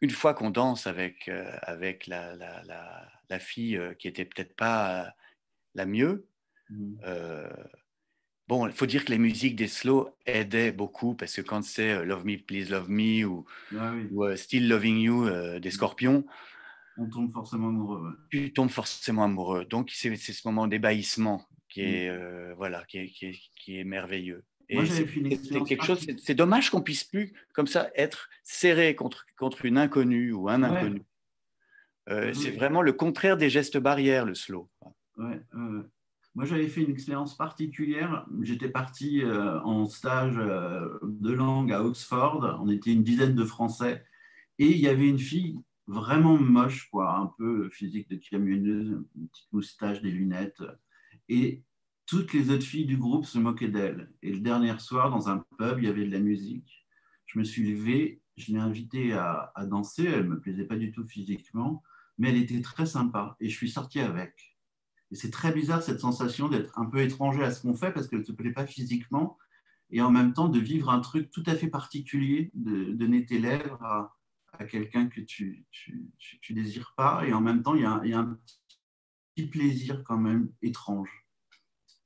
[0.03, 2.63] une fois qu'on danse avec, euh, avec la, la,
[3.31, 5.09] la, fille euh, qui était peut-être pas euh,
[5.75, 6.27] la mieux,
[6.71, 6.95] mmh.
[8.49, 12.05] bon, il faut dire que les musiques des slow aidaient beaucoup parce que quand c'est
[12.05, 13.47] Love Me, Please Love Me ou,
[13.79, 13.95] ah
[14.37, 15.73] Still Loving You des mmh.
[15.73, 16.25] Scorpions,
[16.99, 18.19] on tombe forcément amoureux.
[18.31, 19.65] Tu tombes forcément amoureux.
[19.65, 21.85] Donc c'est ce moment d'ébahissement qui, mmh.
[21.85, 24.45] est voilà, qui, est, qui, est, qui est merveilleux
[24.87, 26.07] c'est quelque chose.
[26.19, 30.63] C'est dommage qu'on puisse plus comme ça être serré contre contre une inconnue ou un
[30.63, 31.03] inconnu.
[32.09, 34.69] Euh, c'est vraiment le contraire des gestes barrières, le slow.
[35.17, 38.27] Moi, j'avais fait une expérience particulière.
[38.41, 42.59] J'étais parti euh, en stage euh, de langue à Oxford.
[42.61, 44.05] On était une dizaine de Français.
[44.59, 49.29] Et il y avait une fille vraiment moche, quoi, un peu physique de camionneuse, une
[49.29, 50.63] petite moustache, des lunettes.
[51.29, 51.63] Et
[52.07, 54.11] toutes les autres filles du groupe se moquaient d'elle.
[54.23, 56.87] Et le dernier soir, dans un pub, il y avait de la musique.
[57.27, 60.05] Je me suis levé, je l'ai invitée à, danser.
[60.05, 61.83] Elle ne me plaisait pas du tout physiquement,
[62.19, 63.37] mais elle était très sympa.
[63.41, 64.52] Et je suis sorti avec.
[65.13, 68.09] Et c'est très bizarre cette sensation d'être un peu étranger à ce qu'on fait parce
[68.09, 69.39] qu'elle ne te plaît pas physiquement
[69.91, 73.39] et en même temps de vivre un truc tout à fait particulier, de donner tes
[73.39, 74.17] lèvres à,
[74.71, 75.67] quelqu'un que tu
[76.51, 77.25] ne désires pas.
[77.27, 78.39] Et en même temps, il y, a, il y a un
[79.35, 81.11] petit plaisir quand même étrange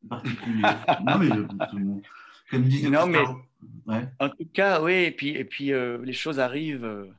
[0.09, 0.63] particulier.
[1.05, 1.29] non, mais
[2.51, 3.25] comme disait non, mais
[4.19, 7.13] en tout cas, oui, et puis, et puis euh, les choses arrivent.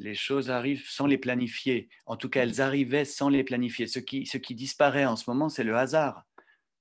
[0.00, 1.88] Euh, les choses arrivent sans les planifier.
[2.06, 3.86] En tout cas, elles arrivaient sans les planifier.
[3.86, 6.24] Ce qui, ce qui disparaît en ce moment, c'est le hasard.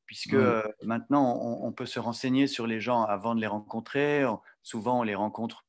[0.05, 4.24] Puisque euh, maintenant, on, peut se renseigner sur les gens avant de les rencontrer.
[4.61, 5.66] souvent, on les rencontre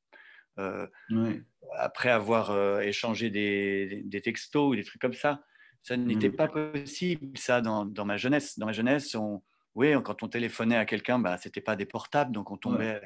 [1.79, 5.43] après avoir échangé des, des, textos ou des trucs comme ça.
[5.83, 8.59] Ça n'était pas possible, ça, dans, dans, ma jeunesse.
[8.59, 9.43] Dans ma jeunesse, on,
[9.77, 13.01] oui, quand on téléphonait à quelqu'un, bah, ce n'était pas des portables, donc on tombait.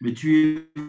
[0.00, 0.80] Mais tu es.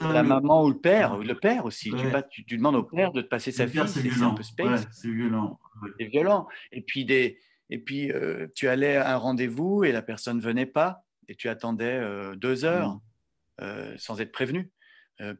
[0.00, 1.90] La maman ou le père, le père aussi.
[2.30, 4.86] Tu, tu, demandes au père de te passer sa fille, c'est un peu space.
[4.92, 5.58] c'est violent.
[5.98, 6.48] C'est violent.
[6.70, 7.38] Et puis, des,
[7.72, 11.34] et puis euh, tu allais à un rendez-vous et la personne ne venait pas et
[11.34, 13.00] tu attendais euh, deux heures
[13.62, 14.70] euh, sans être prévenu.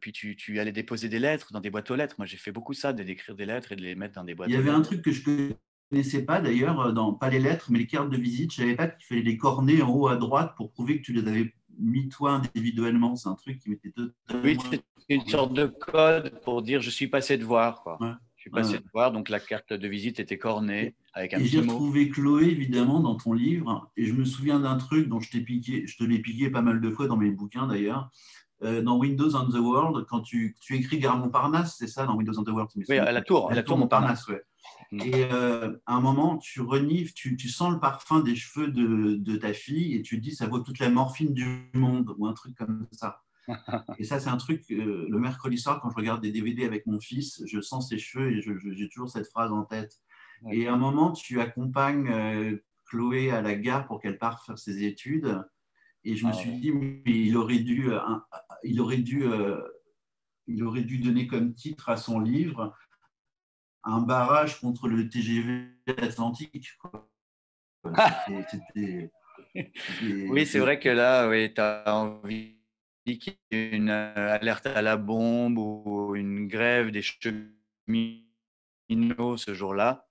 [0.01, 2.15] puis tu, tu, allais déposer des lettres dans des boîtes aux lettres.
[2.19, 4.49] Moi, j'ai fait beaucoup ça, d'écrire des lettres et de les mettre dans des boîtes
[4.49, 4.63] aux lettres.
[4.63, 5.53] Il y avait un truc que je
[5.91, 8.53] connaissais pas d'ailleurs, dans, pas les lettres, mais les cartes de visite.
[8.53, 11.13] Je savais pas qu'il fallait les corner en haut à droite pour prouver que tu
[11.13, 13.17] les avais mis toi individuellement.
[13.17, 14.43] C'est un truc qui m'était totalement.
[14.45, 17.83] Oui, c'est une sorte de code pour dire je suis passé de voir.
[17.83, 17.99] Quoi.
[18.37, 21.45] Je suis passé de voir, donc la carte de visite était cornée avec un et
[21.45, 25.31] J'ai retrouvé Chloé évidemment dans ton livre, et je me souviens d'un truc dont je
[25.31, 28.11] t'ai piqué, je te l'ai piqué pas mal de fois dans mes bouquins d'ailleurs.
[28.65, 32.17] Euh, dans Windows on the World, quand tu, tu écris Gare Montparnasse, c'est ça dans
[32.17, 34.27] Windows on the World Oui, à la tour, à la, tour, Montparnasse.
[34.27, 34.43] ouais.
[34.93, 35.01] Mm.
[35.01, 39.53] Et à un moment, tu renifles, tu, sens le parfum des cheveux de, de, ta
[39.53, 42.55] fille et tu te dis, ça vaut toute la morphine du monde ou un truc
[42.55, 43.23] comme ça.
[43.99, 47.01] et ça, c'est un truc, le mercredi soir, quand je regarde des DVD avec mon
[47.01, 49.99] fils, je sens ses cheveux et j'ai toujours cette phrase en tête.
[50.51, 54.85] Et à un moment, tu accompagnes Chloé à la gare pour qu'elle parte faire ses
[54.85, 55.43] études.
[56.05, 57.91] Et je me ah suis dit, mais il aurait dû,
[58.65, 59.25] il aurait dû,
[60.47, 62.75] il aurait dû donner comme titre à son livre
[63.85, 65.69] un barrage contre le TGV
[65.99, 66.79] Atlantique.
[69.55, 72.57] oui, c'est vrai que là, oui, tu as envie
[73.05, 78.27] qu'il y ait une alerte à la bombe ou une grève des cheminots
[79.37, 80.07] ce jour-là.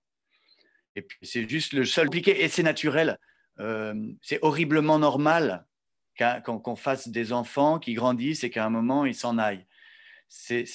[0.95, 3.17] Et puis c'est juste le seul compliqué et c'est naturel.
[3.59, 5.65] Euh, c'est horriblement normal
[6.43, 9.65] qu'on fasse des enfants qui grandissent et qu'à un moment ils s'en aillent.
[10.27, 10.65] C'est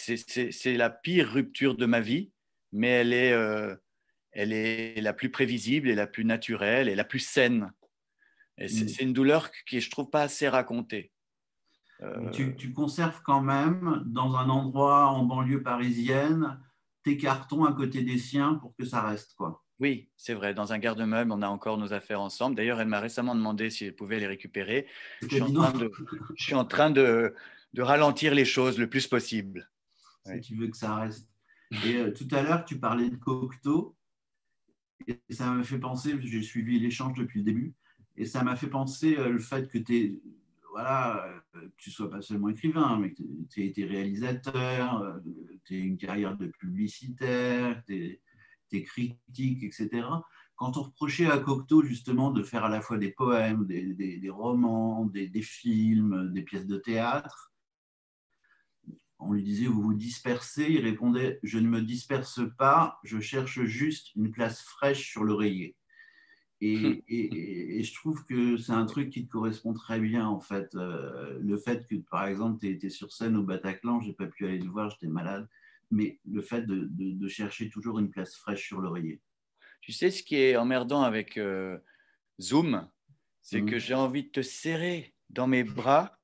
[0.66, 2.30] la pire rupture de ma vie,
[2.72, 3.74] mais elle est, euh,
[4.32, 7.72] elle est la plus prévisible et la plus naturelle et la plus saine.
[8.58, 9.06] Et c'est mm.
[9.06, 11.12] une douleur qui je trouve pas assez racontée.
[12.02, 16.60] Euh, tu, tu, conserves quand même dans un endroit en banlieue parisienne
[17.02, 19.62] tes cartons à côté des siens pour que ça reste quoi.
[19.78, 20.54] Oui, c'est vrai.
[20.54, 22.56] Dans un garde-meuble, on a encore nos affaires ensemble.
[22.56, 24.86] D'ailleurs, elle m'a récemment demandé si elle pouvait les récupérer.
[25.20, 25.42] Je suis,
[26.54, 27.34] en train, de,
[27.76, 29.68] ralentir les choses le plus possible.
[30.24, 31.28] Si tu veux que ça reste.
[31.84, 33.96] Et euh, tout à l'heure, tu parlais de Cocteau.
[35.08, 37.74] Et ça m'a fait penser, j'ai suivi l'échange depuis le début,
[38.16, 40.20] et ça m'a fait penser euh, le fait que tu
[40.72, 45.20] voilà, euh, tu sois pas seulement écrivain, mais que tu aies été réalisateur,
[45.64, 48.20] tu aies une carrière de publicitaire, tu
[48.68, 50.06] tes critiques, etc.
[50.56, 55.06] Quand on reprochait à Cocteau justement de faire à la fois des poèmes, des, romans,
[55.06, 57.52] des, films, des pièces de théâtre,
[59.18, 63.62] on lui disait vous vous dispersez, il répondait je ne me disperse pas, je cherche
[63.62, 65.76] juste une place fraîche sur l'oreiller.
[66.62, 70.74] Et, et, je trouve que c'est un truc qui te correspond très bien en fait.
[70.74, 74.46] Euh, le fait que par exemple tu étais sur scène au Bataclan, j'ai pas pu
[74.46, 75.46] aller te voir, j'étais malade
[75.90, 79.20] mais le fait de, chercher toujours une place fraîche sur l'oreiller.
[79.80, 81.78] Tu sais, ce qui est emmerdant avec euh,
[82.40, 82.88] Zoom,
[83.42, 83.80] c'est que mm.
[83.80, 86.18] j'ai envie de te serrer dans mes bras.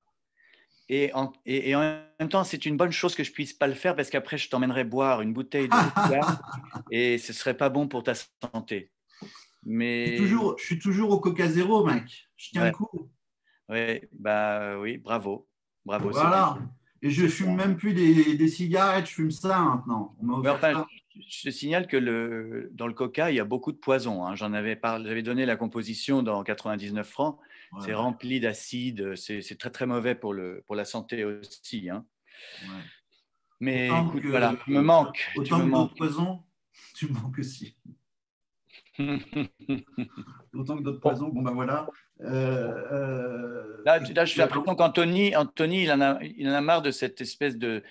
[0.95, 3.73] Et en, et, en même temps, c'est une bonne chose que je puisse pas le
[3.73, 6.43] faire parce qu'après, je t'emmènerai boire une bouteille de coca
[6.91, 8.91] et ce serait pas bon pour ta santé.
[9.65, 10.05] Mais...
[10.05, 12.29] Je, suis toujours, je suis toujours au Coca Zéro, mec.
[12.37, 13.11] Je tiens le coup.
[13.71, 15.49] Oui, bah, oui, bravo.
[15.87, 16.11] Bravo.
[16.11, 16.59] Voilà.
[17.01, 20.15] Et je fume même plus des, cigarettes, je fume ça maintenant.
[20.21, 24.27] Je te signale que le, dans le coca, il y a beaucoup de poison.
[24.27, 24.35] Hein.
[24.35, 27.39] J'en avais j'avais donné la composition dans 99 francs.
[27.81, 29.15] C'est rempli d'acide.
[29.17, 31.89] C'est très très mauvais pour, le, pour la santé aussi.
[31.89, 32.05] Hein.
[33.61, 35.31] Mais écoute, voilà, tu me manque.
[35.37, 36.43] Autant que d'autres poisons,
[36.95, 37.77] tu me manques aussi.
[40.55, 41.29] autant que d'autres poisons.
[41.29, 41.87] Bon ben voilà.
[42.21, 46.61] Euh, euh, là, là, je suis l'impression qu'Anthony, Anthony, il, en a, il en a
[46.61, 47.83] marre de cette espèce de,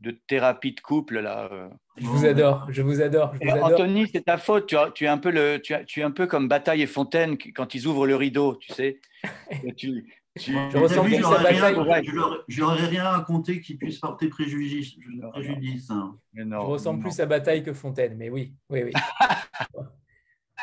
[0.00, 1.50] de thérapie de couple là.
[1.96, 3.34] Je vous adore, je vous adore.
[3.62, 4.66] Anthony, c'est ta faute.
[4.66, 7.38] Tu, tu, es un peu le, tu, tu, es un peu comme Bataille et Fontaine
[7.54, 9.00] quand ils ouvrent le rideau, tu sais.
[9.76, 10.04] tu,
[10.36, 12.04] je ressens plus sa bataille.
[12.48, 14.96] Je n'aurais rien raconté qui puisse porter préjudice.
[15.32, 16.18] préjudice hein.
[16.34, 18.92] je ressens plus sa bataille que Fontaine, mais oui, oui, oui.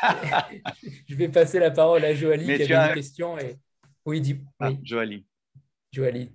[1.08, 3.38] je vais passer la parole à Joali qui a une question.
[3.38, 3.56] Et...
[4.04, 4.40] Oui, dis.
[4.60, 5.24] Ah, Joali.
[5.90, 6.32] Joali.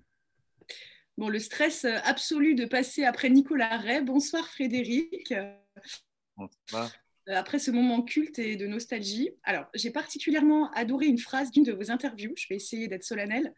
[1.17, 4.03] Bon, le stress absolu de passer après Nicolas Ray.
[4.03, 5.33] Bonsoir Frédéric.
[6.35, 6.91] Bonsoir.
[7.27, 9.31] Euh, après ce moment culte et de nostalgie.
[9.43, 12.33] Alors, j'ai particulièrement adoré une phrase d'une de vos interviews.
[12.37, 13.53] Je vais essayer d'être solennelle.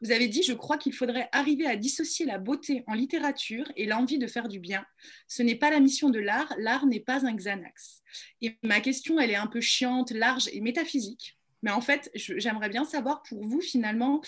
[0.00, 3.86] Vous avez dit Je crois qu'il faudrait arriver à dissocier la beauté en littérature et
[3.86, 4.84] l'envie de faire du bien.
[5.28, 6.54] Ce n'est pas la mission de l'art.
[6.58, 8.02] L'art n'est pas un Xanax.
[8.40, 11.38] Et ma question, elle est un peu chiante, large et métaphysique.
[11.62, 14.20] Mais en fait, j'aimerais bien savoir pour vous, finalement,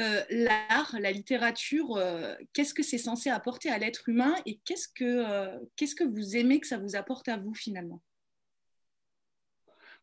[0.00, 4.88] euh, l'art, la littérature, euh, qu'est-ce que c'est censé apporter à l'être humain et qu'est-ce
[4.88, 8.02] que, qu'est-ce que vous aimez que ça vous apporte à vous finalement?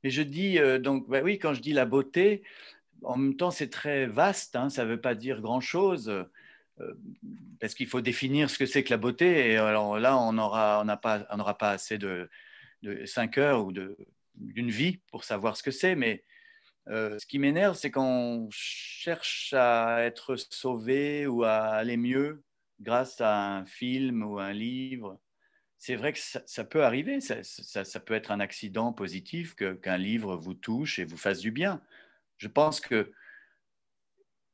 [0.04, 2.44] Mais je dis, euh, donc, bah oui, quand je dis la beauté,
[3.04, 6.10] en même temps, c'est très vaste, hein, ça ne veut pas dire grand-chose,
[6.80, 6.94] euh,
[7.60, 9.52] parce qu'il faut définir ce que c'est que la beauté.
[9.52, 11.20] Et alors là, on n'aura on pas,
[11.54, 12.30] pas assez de,
[12.84, 13.72] de 5 heures ou
[14.36, 16.24] d'une vie pour savoir ce que c'est, mais
[16.90, 22.44] euh, ce qui m'énerve, c'est qu'on cherche à être sauvé ou à aller mieux
[22.80, 25.20] grâce à un film ou un livre
[25.78, 30.56] c'est vrai que ça, peut arriver, ça, peut être un accident positif qu'un livre vous
[30.56, 31.82] touche et vous fasse du bien.
[32.38, 33.14] Je pense que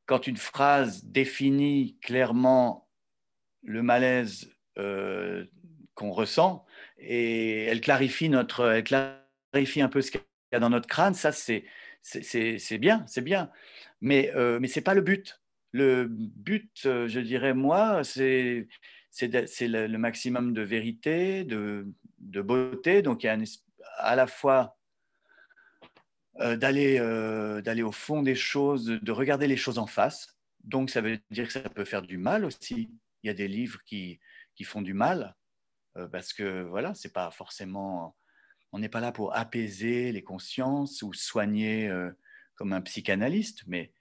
[0.05, 2.89] quand une phrase définit clairement
[3.63, 5.45] le malaise euh,
[5.95, 6.65] qu'on ressent
[6.97, 10.21] et elle clarifie, notre, elle clarifie un peu ce qu'il
[10.51, 11.13] y a dans notre crâne.
[11.13, 11.63] Ça, c'est
[12.77, 13.51] bien, c'est bien.
[14.01, 15.41] Mais, euh, ce n'est pas le but.
[15.71, 18.67] Le but, euh, je dirais, moi, c'est
[19.61, 21.87] le, maximum de vérité, de,
[22.19, 23.01] beauté.
[23.01, 23.37] Donc, il y a
[23.97, 24.77] à la fois
[26.41, 30.37] euh, d'aller au fond des choses, de regarder les choses en face.
[30.63, 32.89] Donc, ça veut dire que ça peut faire du mal aussi.
[33.23, 34.19] Il y a des livres qui,
[34.63, 35.35] font du mal,
[36.11, 38.15] parce que voilà, c'est pas forcément,
[38.73, 42.11] on n'est pas là pour apaiser les consciences ou soigner euh,
[42.55, 43.93] comme un psychanalyste, mais,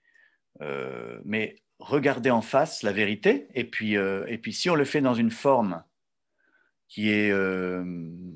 [0.61, 5.01] euh, mais regarder en face la vérité, et puis, et puis si on le fait
[5.01, 5.83] dans une forme
[6.87, 7.33] qui est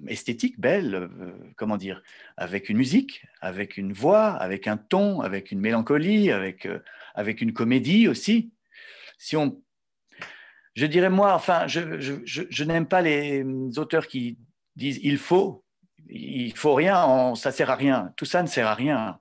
[0.08, 1.10] esthétique, belle,
[1.56, 2.02] comment dire,
[2.36, 6.68] avec une musique, avec une voix, avec un ton, avec une mélancolie, avec,
[7.14, 8.52] avec une comédie aussi.
[9.18, 9.62] Si on
[10.78, 13.44] je dirais moi, enfin, je, n'aime pas les
[13.80, 14.38] auteurs qui
[14.76, 15.66] disent il faut,
[16.10, 18.14] il faut rien, ça sert à rien.
[18.18, 19.20] Tout ça ne sert à rien.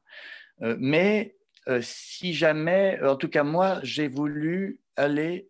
[0.63, 1.37] Euh, mais
[1.69, 5.49] euh, si jamais, en tout cas moi, j'ai voulu aller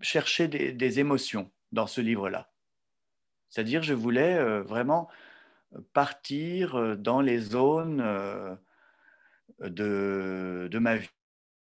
[0.00, 2.50] chercher des, émotions dans ce livre-là.
[3.48, 5.08] C'est-à-dire, je voulais euh, vraiment
[5.92, 7.98] partir dans les zones
[9.60, 11.08] de, de ma vie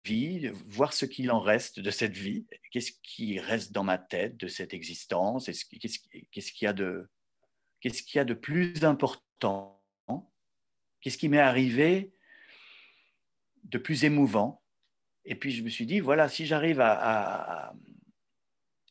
[0.06, 4.38] vie, voir ce qu'il en reste de cette vie, qu'est-ce qui reste dans ma tête
[4.38, 7.10] de cette existence, qu'est-ce qu'il y a de
[7.84, 9.84] qu'est-ce qu'il y a de plus important,
[11.02, 12.14] qu'est-ce qui m'est arrivé
[13.66, 14.64] de plus émouvant.
[15.26, 17.74] Et puis je me suis dit, voilà, si j'arrive à,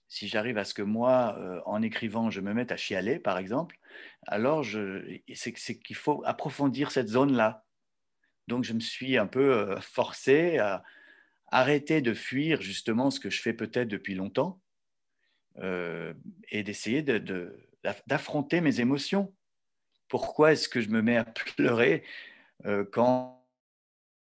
[0.09, 3.39] si j'arrive à ce que moi, euh, en écrivant, je me mette à chialer, par
[3.39, 3.79] exemple,
[4.27, 4.63] alors
[5.35, 7.65] c'est qu'il faut approfondir cette zone-là.
[8.47, 10.83] Donc je me suis un peu euh, forcé à,
[11.51, 14.61] arrêter de fuir justement ce que je fais peut-être depuis longtemps
[15.59, 16.15] euh,
[16.51, 17.03] et d'essayer
[18.07, 19.35] d'affronter mes émotions.
[20.09, 22.05] Pourquoi est-ce que je me mets à pleurer
[22.67, 23.39] euh, quand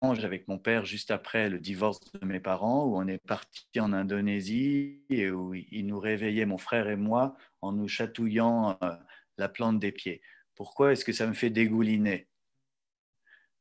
[0.02, 3.92] avec mon père juste après le divorce de mes parents, où on est parti en
[3.92, 8.96] Indonésie et où il nous réveillait, mon frère et moi, en nous chatouillant euh,
[9.36, 10.22] la plante des pieds.
[10.54, 12.28] Pourquoi est-ce que ça me fait dégouliner?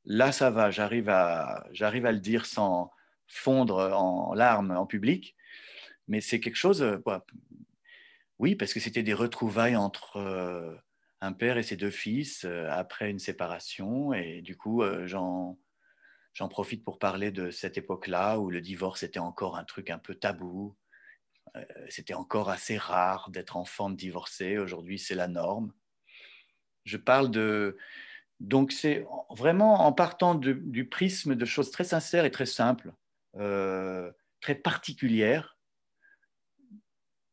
[0.06, 2.90] Là, ça va, j'arrive à, j'arrive à le dire sans,
[3.30, 5.36] fondre en larmes en public,
[6.08, 6.98] mais c'est quelque chose, euh,
[8.40, 10.76] oui, parce que c'était des retrouvailles entre euh,
[11.22, 15.60] un père et ses deux fils euh, après une séparation, et du coup, j'en
[16.34, 19.98] j'en profite pour parler de cette époque-là où le divorce était encore un truc un
[20.00, 20.78] peu tabou.
[21.90, 24.60] C'était encore assez rare d'être enfant de divorcé.
[24.60, 25.74] Aujourd'hui, c'est la norme.
[26.86, 27.78] Je parle de.
[28.40, 32.94] Donc, c'est vraiment en partant du prisme de choses très sincères et très simples.
[33.36, 34.12] Euh,
[34.42, 35.59] très particulière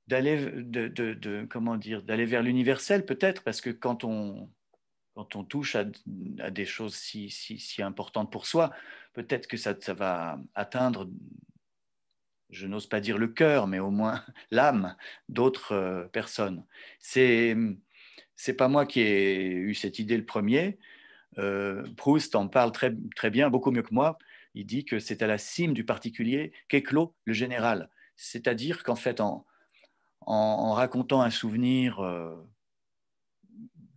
[0.08, 4.50] d'aller de, comment dire d'aller vers l'universel peut-être parce que quand on
[5.14, 5.84] quand on touche à,
[6.50, 8.72] des choses si, si, importantes pour soi
[9.14, 11.08] peut-être que ça, ça va atteindre
[12.50, 14.96] je n'ose pas dire le cœur mais au moins l'âme
[15.28, 16.64] d'autres euh, personnes.
[17.00, 17.56] C'est
[18.36, 20.78] c'est pas moi qui ai eu cette idée le premier.
[21.38, 24.18] Euh, Proust en parle très, très bien beaucoup mieux que moi.
[24.54, 27.90] Il dit que c'est à la cime du particulier qu'éclot le général.
[28.16, 29.46] C'est-à-dire qu'en fait, en,
[30.26, 32.34] en, racontant un souvenir euh,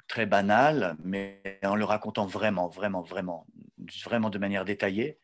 [0.07, 3.47] très banal, mais en le racontant vraiment, vraiment, vraiment,
[4.03, 5.19] vraiment de manière détaillée,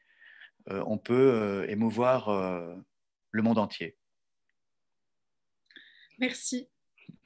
[0.70, 2.30] euh, on peut euh, émouvoir
[3.32, 3.98] le monde entier.
[6.20, 6.70] Merci.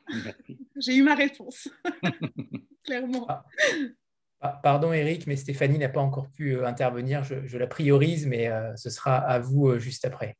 [0.77, 1.69] J'ai eu ma réponse,
[2.83, 3.27] clairement.
[3.29, 3.45] Ah.
[4.63, 7.23] Pardon Eric, mais Stéphanie n'a pas encore pu intervenir.
[7.23, 10.37] Je, la priorise, mais euh, ce sera à vous euh, juste après.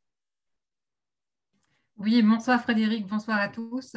[2.00, 3.94] Oui, bonsoir Frédéric, bonsoir à tous.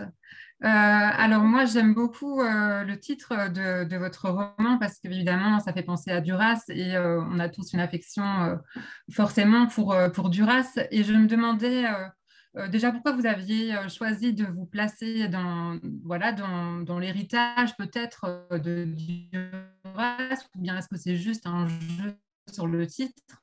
[0.62, 6.22] alors moi, j'aime beaucoup le titre de, votre roman parce qu'évidemment, ça fait penser à
[6.22, 8.60] Duras et on a tous une affection
[9.12, 10.78] forcément pour, Duras.
[10.92, 11.86] Et je me demandais
[12.58, 18.48] euh, déjà, pourquoi vous aviez euh, choisi de vous placer dans, voilà, dans, l'héritage peut-être
[18.52, 22.16] euh, de Duras, ou bien est-ce que c'est juste un jeu
[22.52, 23.42] sur le titre?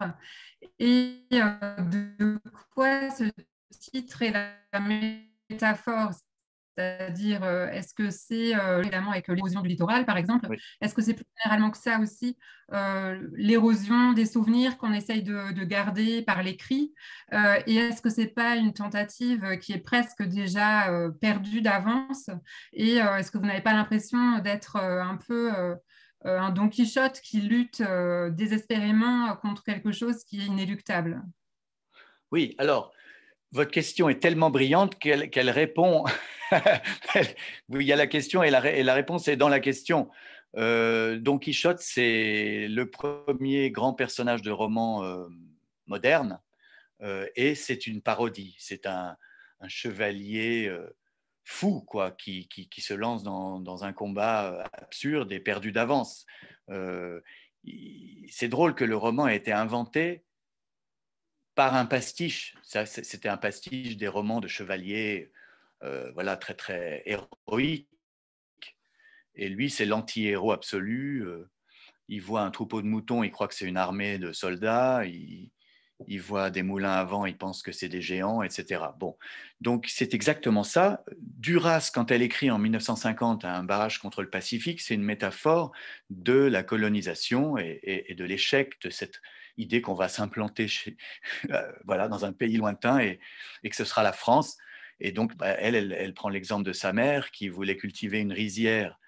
[0.78, 2.40] Et de
[2.72, 3.24] quoi ce
[3.78, 6.12] titre est la métaphore
[6.80, 10.48] c'est-à-dire, euh, est-ce que c'est euh, évidemment avec l'érosion du littoral, par exemple
[10.80, 12.36] Est-ce que c'est plus généralement que ça aussi
[12.72, 16.94] euh, l'érosion des souvenirs qu'on essaye de, garder par l'écrit
[17.66, 20.90] Et est-ce que c'est pas une tentative qui est presque déjà
[21.20, 22.30] perdue d'avance
[22.72, 25.50] Et est-ce que vous n'avez pas l'impression d'être un peu
[26.24, 27.82] un Don Quichotte qui lutte
[28.30, 31.22] désespérément contre quelque chose qui est inéluctable?
[32.32, 32.92] Oui, alors
[33.52, 36.04] votre question est tellement brillante qu'elle répond.
[37.70, 38.60] il y a la question et la,
[38.94, 40.08] réponse est dans la question.
[40.56, 45.26] Euh, Don Quichotte, c'est le premier grand personnage de roman euh,
[45.86, 46.40] moderne
[47.02, 48.56] euh, et c'est une parodie.
[48.58, 49.16] C'est un,
[49.68, 50.74] chevalier
[51.44, 52.48] fou quoi, qui,
[52.78, 56.24] se lance dans, un combat absurde et perdu d'avance.
[56.68, 60.24] c'est drôle que le roman ait été inventé
[61.60, 62.54] par un pastiche.
[62.62, 65.30] C'était un pastiche des romans de chevaliers,
[65.82, 67.86] euh, voilà, très très héroïques.
[69.34, 71.22] Et lui, c'est l'anti-héros absolu.
[71.22, 71.50] Euh,
[72.08, 75.04] il voit un troupeau de moutons, il croit que c'est une armée de soldats.
[75.04, 75.50] Il,
[76.22, 78.84] voit des moulins à vent, il pense que c'est des géants, etc.
[78.98, 79.18] Bon,
[79.60, 81.04] donc c'est exactement ça.
[81.18, 85.72] Duras, quand elle écrit en 1950 un barrage contre le Pacifique, c'est une métaphore
[86.08, 89.20] de la colonisation et de l'échec de cette
[89.56, 90.66] idée qu'on va s'implanter
[91.50, 93.20] euh, voilà, dans un pays lointain et,
[93.68, 94.56] que ce sera la France.
[95.00, 98.98] Et donc, bah, elle, elle, prend l'exemple de sa mère qui voulait cultiver une rizière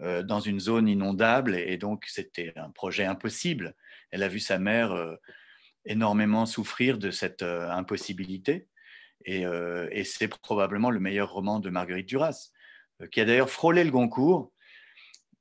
[0.00, 3.74] euh, dans une zone inondable et donc c'était un projet impossible.
[4.10, 5.16] Elle a vu sa mère euh,
[5.84, 8.68] énormément souffrir de cette impossibilité
[9.24, 9.44] et,
[9.90, 12.50] et c'est probablement le meilleur roman de Marguerite Duras,
[13.12, 14.52] qui a d'ailleurs frôlé le Goncourt,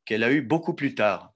[0.06, 1.34] qu'elle a eu beaucoup plus tard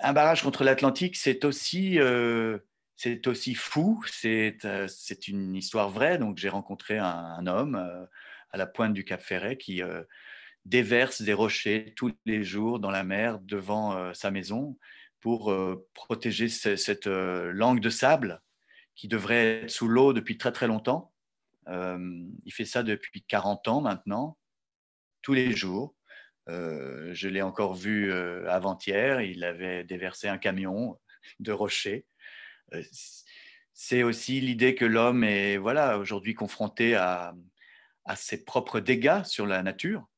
[0.00, 2.58] un barrage contre l'Atlantique, c'est aussi, euh,
[3.56, 4.02] fou.
[4.24, 6.18] Euh, c'est une histoire vraie.
[6.18, 8.04] Donc, j'ai rencontré un, homme euh,
[8.50, 9.82] à la pointe du Cap Ferret qui
[10.64, 14.76] déverse des rochers tous les jours dans la mer devant sa maison
[15.20, 15.54] pour
[15.94, 18.42] protéger cette langue de sable
[18.96, 21.12] qui devrait être sous l'eau depuis très très longtemps.
[21.68, 24.36] il fait ça depuis 40 ans maintenant,
[25.22, 25.94] tous les jours.
[26.48, 30.98] Euh, je l'ai encore vu euh, avant-hier, il avait déversé un camion
[31.38, 32.06] de rochers.
[32.74, 32.82] Euh,
[33.72, 37.34] c'est aussi l'idée que l'homme est voilà, aujourd'hui confronté à,
[38.16, 40.08] ses propres dégâts sur la nature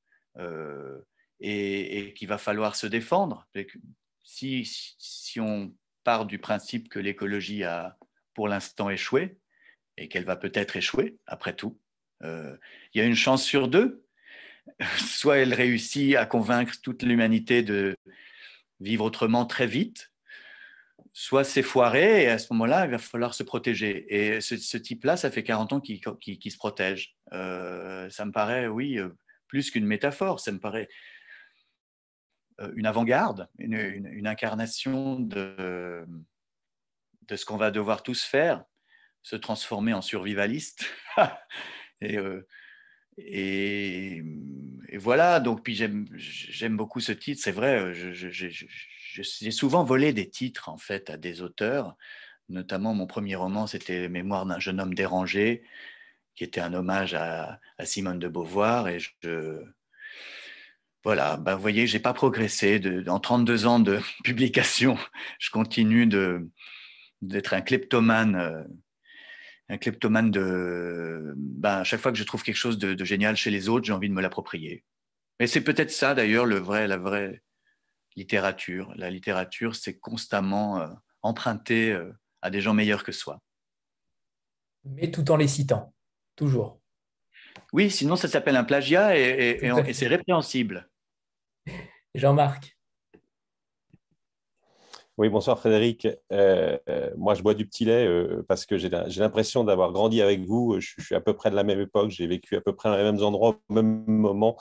[1.41, 3.47] et, qu'il va falloir se défendre.
[4.23, 7.99] Si on part du principe que l'écologie a
[8.33, 9.39] pour l'instant échoué
[9.99, 11.79] et qu'elle va peut-être échouer après tout,
[12.23, 12.59] il
[12.95, 14.03] y a une chance sur deux
[14.99, 17.97] soit elle réussit à convaincre toute l'humanité de
[18.81, 20.13] vivre autrement très vite,
[21.13, 24.07] soit c'est foiré et à ce moment-là, il va falloir se protéger.
[24.09, 26.01] Et ce, type-là, ça fait 40 ans qu'il
[26.53, 27.17] se protège.
[27.33, 29.11] Euh, ça me paraît, oui, euh,
[29.47, 30.89] plus qu'une métaphore, ça me paraît
[32.61, 36.07] euh, une avant-garde, une, incarnation de,
[37.29, 38.65] de ce qu'on va devoir tous faire,
[39.23, 40.87] se transformer en survivaliste.
[42.01, 42.19] et
[43.19, 44.23] et,
[44.95, 50.79] voilà, donc puis j'aime beaucoup ce titre, c'est vrai, j'ai souvent volé des titres en
[50.79, 51.97] fait à des auteurs,
[52.49, 55.63] notamment mon premier roman c'était Mémoire d'un jeune homme dérangé,
[56.35, 58.99] qui était un hommage à, Simone de Beauvoir, et
[61.05, 62.79] voilà, ben, vous voyez, j'ai pas progressé.
[62.79, 64.97] De, en 32 ans de publication,
[65.39, 66.07] je continue
[67.21, 68.63] d'être un kleptomane euh,
[69.73, 71.33] un kleptomane de.
[71.37, 73.93] Ben, à chaque fois que je trouve quelque chose de, génial chez les autres, j'ai
[73.93, 74.85] envie de me l'approprier.
[75.41, 77.43] Mais c'est peut-être ça d'ailleurs le vrai, la vraie
[78.15, 78.93] littérature.
[78.97, 80.89] La littérature, c'est constamment euh,
[81.23, 82.13] emprunter euh,
[82.43, 83.41] à des gens meilleurs que soi.
[84.85, 85.95] Mais tout en les citant,
[86.37, 86.81] toujours.
[87.73, 90.91] Oui, sinon ça s'appelle un plagiat et c'est répréhensible.
[92.15, 92.77] Jean-Marc.
[95.19, 96.09] Oui, bonsoir Frédéric.
[96.33, 100.23] Euh, euh, moi, je bois du petit lait euh, parce que j'ai l'impression d'avoir grandi
[100.23, 100.81] avec vous.
[100.81, 102.97] Je, suis à peu près de la même époque, j'ai vécu à peu près dans
[102.97, 104.57] les mêmes endroits au même moment.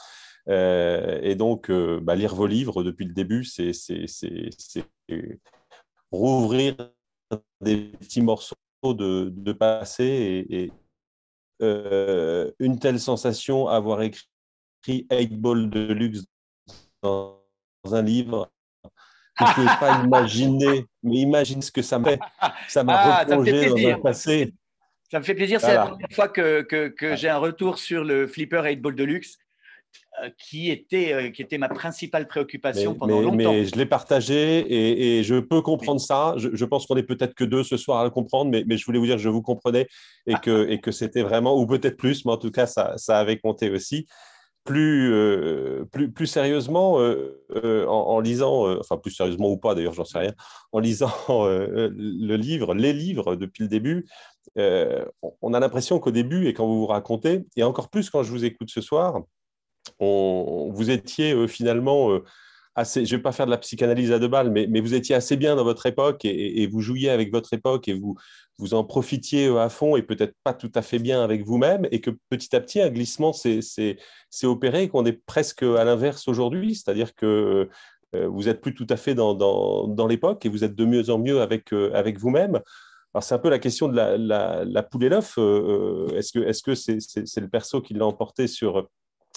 [0.47, 3.72] et donc, bah, lire vos livres depuis le début, c'est
[6.12, 6.76] rouvrir
[7.62, 10.72] des petits morceaux de, passé et,
[12.60, 14.28] une telle sensation, avoir écrit
[14.86, 16.26] 8 Ball de luxe
[17.02, 17.39] dans
[17.86, 18.52] un livre
[19.39, 22.19] je ne pouvez pas imaginer, mais imagine ce que ça m'a fait.
[22.67, 24.53] Ça m'a ah, replongé dans le passé.
[25.09, 28.27] Ça me fait plaisir, c'est la première fois que, que, j'ai un retour sur le
[28.27, 29.38] flipper 8 Ball Deluxe.
[30.21, 33.36] Euh, qui était, euh, qui était ma principale préoccupation pendant longtemps.
[33.53, 36.36] Mais je l'ai partagé et, et, je peux comprendre ça.
[36.38, 38.86] Je, pense qu'on est peut-être que deux ce soir à le comprendre, mais, mais, je
[38.86, 39.88] voulais vous dire que je vous comprenais
[40.27, 43.19] et que, et que c'était vraiment, ou peut-être plus, mais en tout cas, ça, ça
[43.19, 44.05] avait compté aussi
[44.64, 49.93] plus, euh, plus, plus sérieusement, euh, euh, en, lisant, enfin plus sérieusement ou pas d'ailleurs,
[49.93, 50.34] j'en sais rien,
[50.72, 54.07] en lisant le livre, les livres depuis le début,
[54.55, 58.32] on a l'impression qu'au début, et quand vous vous racontez, et encore plus quand je
[58.32, 59.22] vous écoute ce soir,
[59.99, 62.20] vous étiez finalement
[62.78, 65.36] je ne vais pas faire de la psychanalyse à deux balles, mais, vous étiez assez
[65.38, 68.15] bien dans votre époque et, vous jouiez avec votre époque et vous,
[68.74, 72.11] en profitiez à fond et peut-être pas tout à fait bien avec vous-même et que
[72.30, 73.97] petit à petit, un glissement s'est
[74.43, 77.69] opéré et qu'on est presque à l'inverse aujourd'hui, c'est-à-dire que
[78.15, 81.17] euh, vous êtes plus tout à fait dans, l'époque et vous êtes de mieux en
[81.17, 82.59] mieux avec, euh, avec vous-même.
[83.13, 85.36] Alors, c'est un peu la question de la, la, la poule et l'œuf.
[85.38, 88.88] Euh, est-ce que c'est -ce c'est le perso qui l'a emporté sur,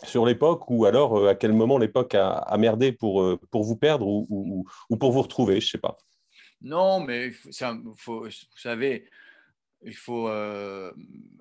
[0.04, 4.06] sur l'époque ou alors à quel moment l'époque a, a, merdé pour, pour vous perdre
[4.06, 5.96] ou, ou, ou pour vous retrouver Je ne sais pas.
[6.60, 9.08] Non, mais ça, faut, vous savez,
[9.84, 10.92] il faut euh,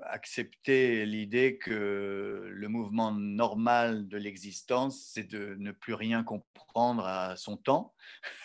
[0.01, 7.35] accepter l'idée que le mouvement normal de l'existence, c'est de ne plus rien comprendre à
[7.37, 7.93] son temps.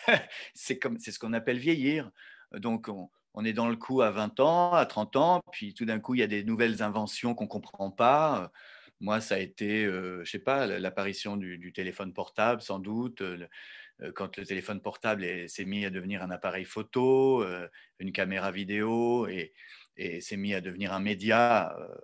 [0.54, 2.10] c'est ce qu'on appelle vieillir.
[2.52, 2.88] Donc,
[3.34, 6.14] on, est dans le coup à 20 ans, à 30 ans, puis tout d'un coup,
[6.14, 8.50] il y a des nouvelles inventions qu'on ne comprend pas.
[9.01, 13.22] Moi, ça a été, euh, je sais pas, l'apparition du, téléphone portable, sans doute.
[13.22, 13.46] Euh,
[14.14, 17.44] quand le téléphone portable s'est mis à devenir un appareil photo,
[17.99, 19.53] une caméra vidéo, et,
[20.20, 21.96] s'est mis à devenir un média, euh,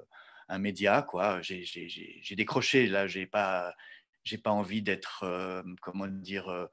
[0.48, 1.40] un média quoi.
[1.42, 3.74] J'ai décroché là, j'ai pas,
[4.24, 6.66] j'ai pas envie d'être, euh, comment dire, euh,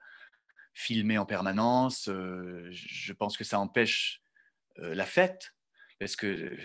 [0.74, 2.06] filmé en permanence.
[2.08, 4.22] je pense que ça empêche
[4.78, 5.54] la fête
[6.00, 6.58] parce que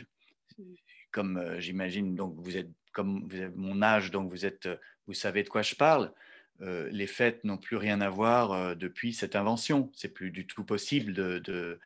[1.10, 4.68] comme j'imagine, donc vous êtes comme vous avez mon âge, donc vous êtes,
[5.06, 6.12] vous savez de quoi je parle.
[6.60, 9.90] les fêtes n'ont plus rien à voir depuis cette invention.
[9.94, 11.78] C'est plus du tout possible de, de,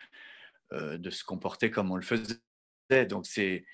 [0.73, 2.37] de, se comporter comme on le faisait
[3.09, 3.65] donc c'est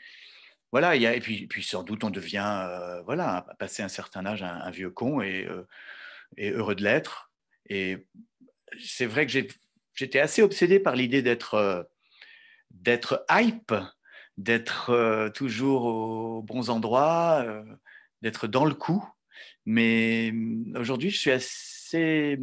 [0.73, 3.89] voilà, il y a, et puis, puis sans doute on devient, euh, voilà, passer un
[3.89, 5.65] certain âge, un, vieux con et, euh,
[6.39, 7.31] heureux de l'être.
[7.69, 8.07] Et
[8.79, 9.33] c'est vrai que
[9.95, 11.83] j'étais assez obsédé par l'idée d'être euh,
[12.71, 13.75] d'être hype,
[14.37, 17.45] d'être toujours aux bons endroits,
[18.23, 19.05] d'être dans le coup.
[19.65, 20.33] Mais
[20.77, 22.39] aujourd'hui, je suis assez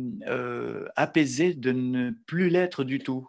[0.96, 3.28] apaisé de ne plus l'être du tout.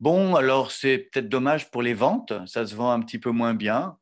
[0.00, 3.54] Bon, alors c'est peut-être dommage pour les ventes, ça se vend un petit peu moins
[3.54, 3.98] bien,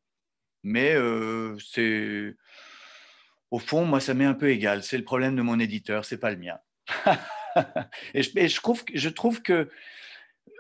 [0.63, 2.37] mais euh, c'est
[3.51, 4.83] au fond, moi, ça m'est un peu égal.
[4.83, 6.59] C'est le problème de mon éditeur, c'est pas le mien.
[8.15, 9.71] et, je, trouve, je, trouve, que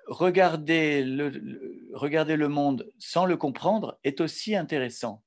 [0.07, 5.22] regarder le, regarder le monde sans le comprendre est aussi intéressant.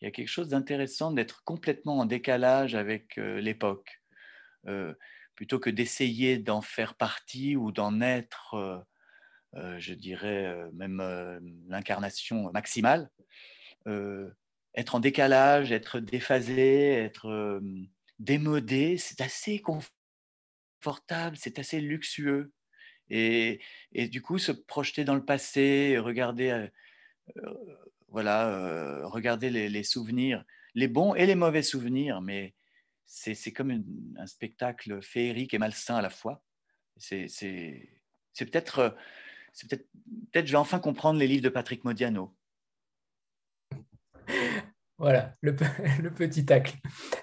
[0.00, 4.02] Il y a quelque chose d'intéressant d'être complètement en décalage avec euh, l'époque,
[4.66, 4.92] euh,
[5.34, 8.84] plutôt que d'essayer d'en faire partie ou d'en être
[9.54, 11.00] euh, je dirais même
[11.68, 13.08] l'incarnation maximale,
[13.86, 17.60] être en décalage, être déphasé, être
[18.18, 22.52] démodé, c'est assez confortable, c'est assez luxueux.
[23.10, 23.60] Et,
[23.92, 26.68] du coup, se projeter dans le passé, regarder,
[28.08, 30.44] voilà, regarder les, souvenirs,
[30.74, 32.54] les bons et les mauvais souvenirs, mais
[33.06, 33.84] c'est comme
[34.16, 36.42] un spectacle féerique et malsain à la fois.
[36.96, 37.28] C'est
[38.38, 38.96] peut-être
[39.62, 39.86] peut-être,
[40.32, 42.34] peut-être je vais enfin comprendre les livres de Patrick Modiano.
[44.98, 45.54] Voilà, le,
[46.10, 46.76] petit tacle.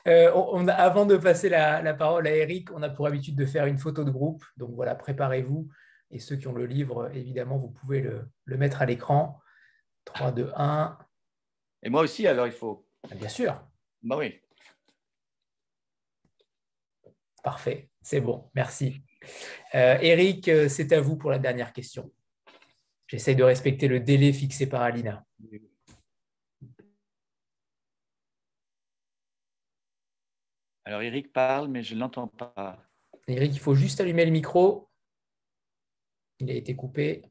[0.08, 3.66] Euh, on, avant de passer la, parole à Eric, on a pour habitude de faire
[3.66, 4.44] une photo de groupe.
[4.58, 5.70] Donc voilà, préparez-vous.
[6.12, 9.40] Et ceux qui ont le livre, évidemment, vous pouvez le, mettre à l'écran.
[10.06, 10.98] 3, 2, 1.
[11.84, 12.86] Et moi aussi, alors il faut.
[13.10, 13.64] Ah, bien sûr.
[14.04, 14.42] Bah oui.
[17.44, 19.02] Parfait, c'est bon, merci.
[19.74, 22.12] Euh, Eric, euh, c'est à vous pour la dernière question.
[23.08, 25.26] J'essaye de respecter le délai fixé par Alina.
[30.92, 32.78] Alors Eric parle, mais je ne l'entends pas.
[33.30, 34.90] Eric, il faut juste allumer le micro.
[36.40, 37.22] Il a été coupé.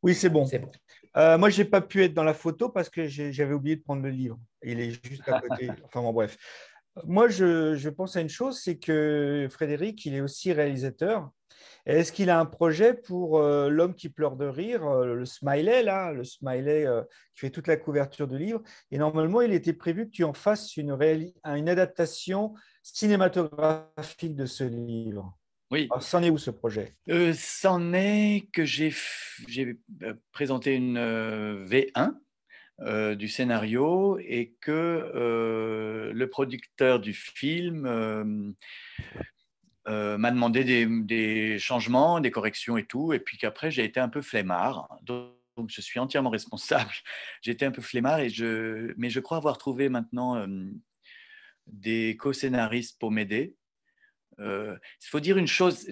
[0.00, 0.44] Oui, c'est bon.
[0.44, 0.70] bon.
[1.16, 3.82] Euh, moi, je n'ai pas pu être dans la photo parce que j'avais oublié de
[3.82, 4.38] prendre le livre.
[4.62, 5.70] Il est juste à côté.
[5.86, 6.38] enfin bon, bref.
[7.02, 11.28] Moi, je, je pense à une chose, c'est que Frédéric, il est aussi réalisateur.
[11.86, 15.84] Est-ce qu'il a un projet pour euh, L'homme qui pleure de rire, euh, le smiley,
[15.84, 17.02] là, le smiley euh,
[17.34, 18.60] qui fait toute la couverture du livre?
[18.90, 20.90] Et normalement, il était prévu que tu en fasses une,
[21.44, 25.38] une adaptation cinématographique de ce livre.
[25.70, 25.88] Oui.
[26.00, 26.96] C'en est où ce projet?
[27.34, 28.92] C'en est que j'ai
[30.30, 30.98] présenté une
[31.66, 32.14] V1
[33.16, 35.10] du scénario et que
[36.14, 38.54] le producteur du film
[39.88, 44.08] euh, m'a demandé des, changements, des corrections et tout, et puis qu'après j'ai été un
[44.08, 44.88] peu flemmard.
[45.02, 45.32] Donc,
[45.68, 46.90] je suis entièrement responsable.
[47.46, 50.46] Été un peu flemmard, et je, mais je crois avoir trouvé maintenant euh,
[51.66, 53.54] des co-scénaristes pour m'aider.
[54.40, 55.86] Euh, il faut dire une chose,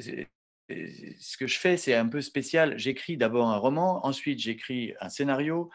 [0.68, 2.76] ce que je fais, c'est un peu spécial.
[2.78, 5.70] J'écris d'abord un roman, ensuite j'écris un scénario.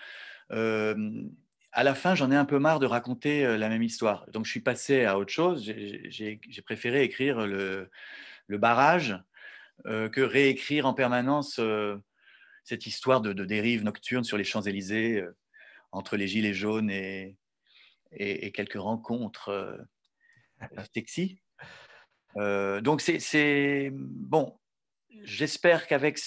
[1.72, 4.26] À la fin, j'en ai un peu marre de raconter la même histoire.
[4.32, 5.64] Donc, je suis passé à autre chose.
[5.64, 7.90] J'ai préféré écrire le,
[8.48, 9.18] le barrage
[9.86, 11.60] que réécrire en permanence
[12.64, 15.24] cette histoire de, de, dérive nocturne sur les Champs-Élysées
[15.92, 17.38] entre les Gilets jaunes et,
[18.12, 19.80] et, quelques rencontres
[20.94, 21.40] sexy.
[22.36, 24.58] donc, c'est bon.
[25.24, 26.20] J'espère qu'avec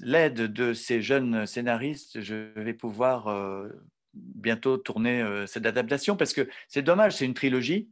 [0.00, 3.28] l'aide de ces jeunes scénaristes, je vais pouvoir
[4.14, 7.88] bientôt tourner euh, cette adaptation parce que c'est dommage, c'est une trilogie.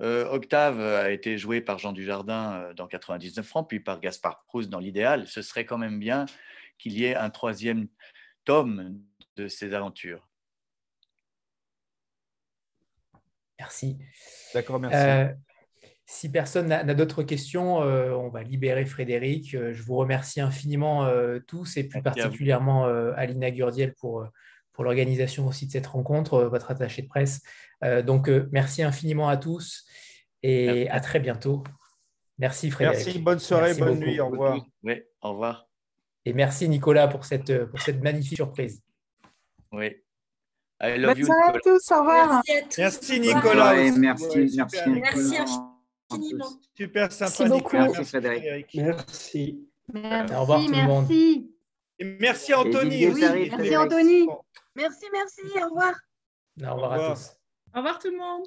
[0.00, 4.44] Euh, Octave a été joué par Jean Dujardin euh, dans 99 francs, puis par Gaspard
[4.46, 5.26] Proust dans l'idéal.
[5.26, 6.26] Ce serait quand même bien
[6.78, 7.88] qu'il y ait un troisième
[8.44, 8.98] tome
[9.36, 10.26] de ces aventures.
[13.58, 13.98] Merci.
[14.54, 15.34] D'accord, merci.
[16.06, 19.50] si personne n'a d'autres questions, on va libérer Frédéric.
[19.50, 21.06] je vous remercie infiniment
[21.46, 24.26] tous et plus particulièrement Alina Gurdiel pour
[24.72, 27.42] pour l'organisation aussi de cette rencontre, euh, votre attaché de presse.
[27.84, 29.84] Euh, donc, euh, merci infiniment à tous
[30.42, 31.62] et à très bientôt.
[32.38, 33.04] Merci Frédéric.
[33.04, 34.64] Merci, bonne soirée, bonne nuit, au revoir.
[34.82, 35.68] Oui, au revoir.
[36.24, 38.82] Et merci Nicolas pour cette, pour cette magnifique surprise.
[39.72, 39.96] Oui.
[40.82, 42.42] I love bonne soirée à tous, au revoir.
[42.78, 43.74] Merci, Nicolas.
[43.98, 44.78] merci, merci.
[44.86, 45.36] Merci
[46.10, 46.48] infiniment.
[46.74, 47.88] Super sympa, Nicolas.
[47.88, 48.74] Merci Frédéric.
[48.74, 49.68] Merci.
[49.92, 51.50] Merci, au revoir tout le monde.
[52.00, 53.06] Merci Anthony.
[53.06, 54.28] merci Anthony.
[54.76, 55.42] Merci, merci.
[55.62, 55.94] Au revoir.
[56.62, 57.36] Au revoir, à tous.
[57.74, 58.46] Au revoir tout le monde.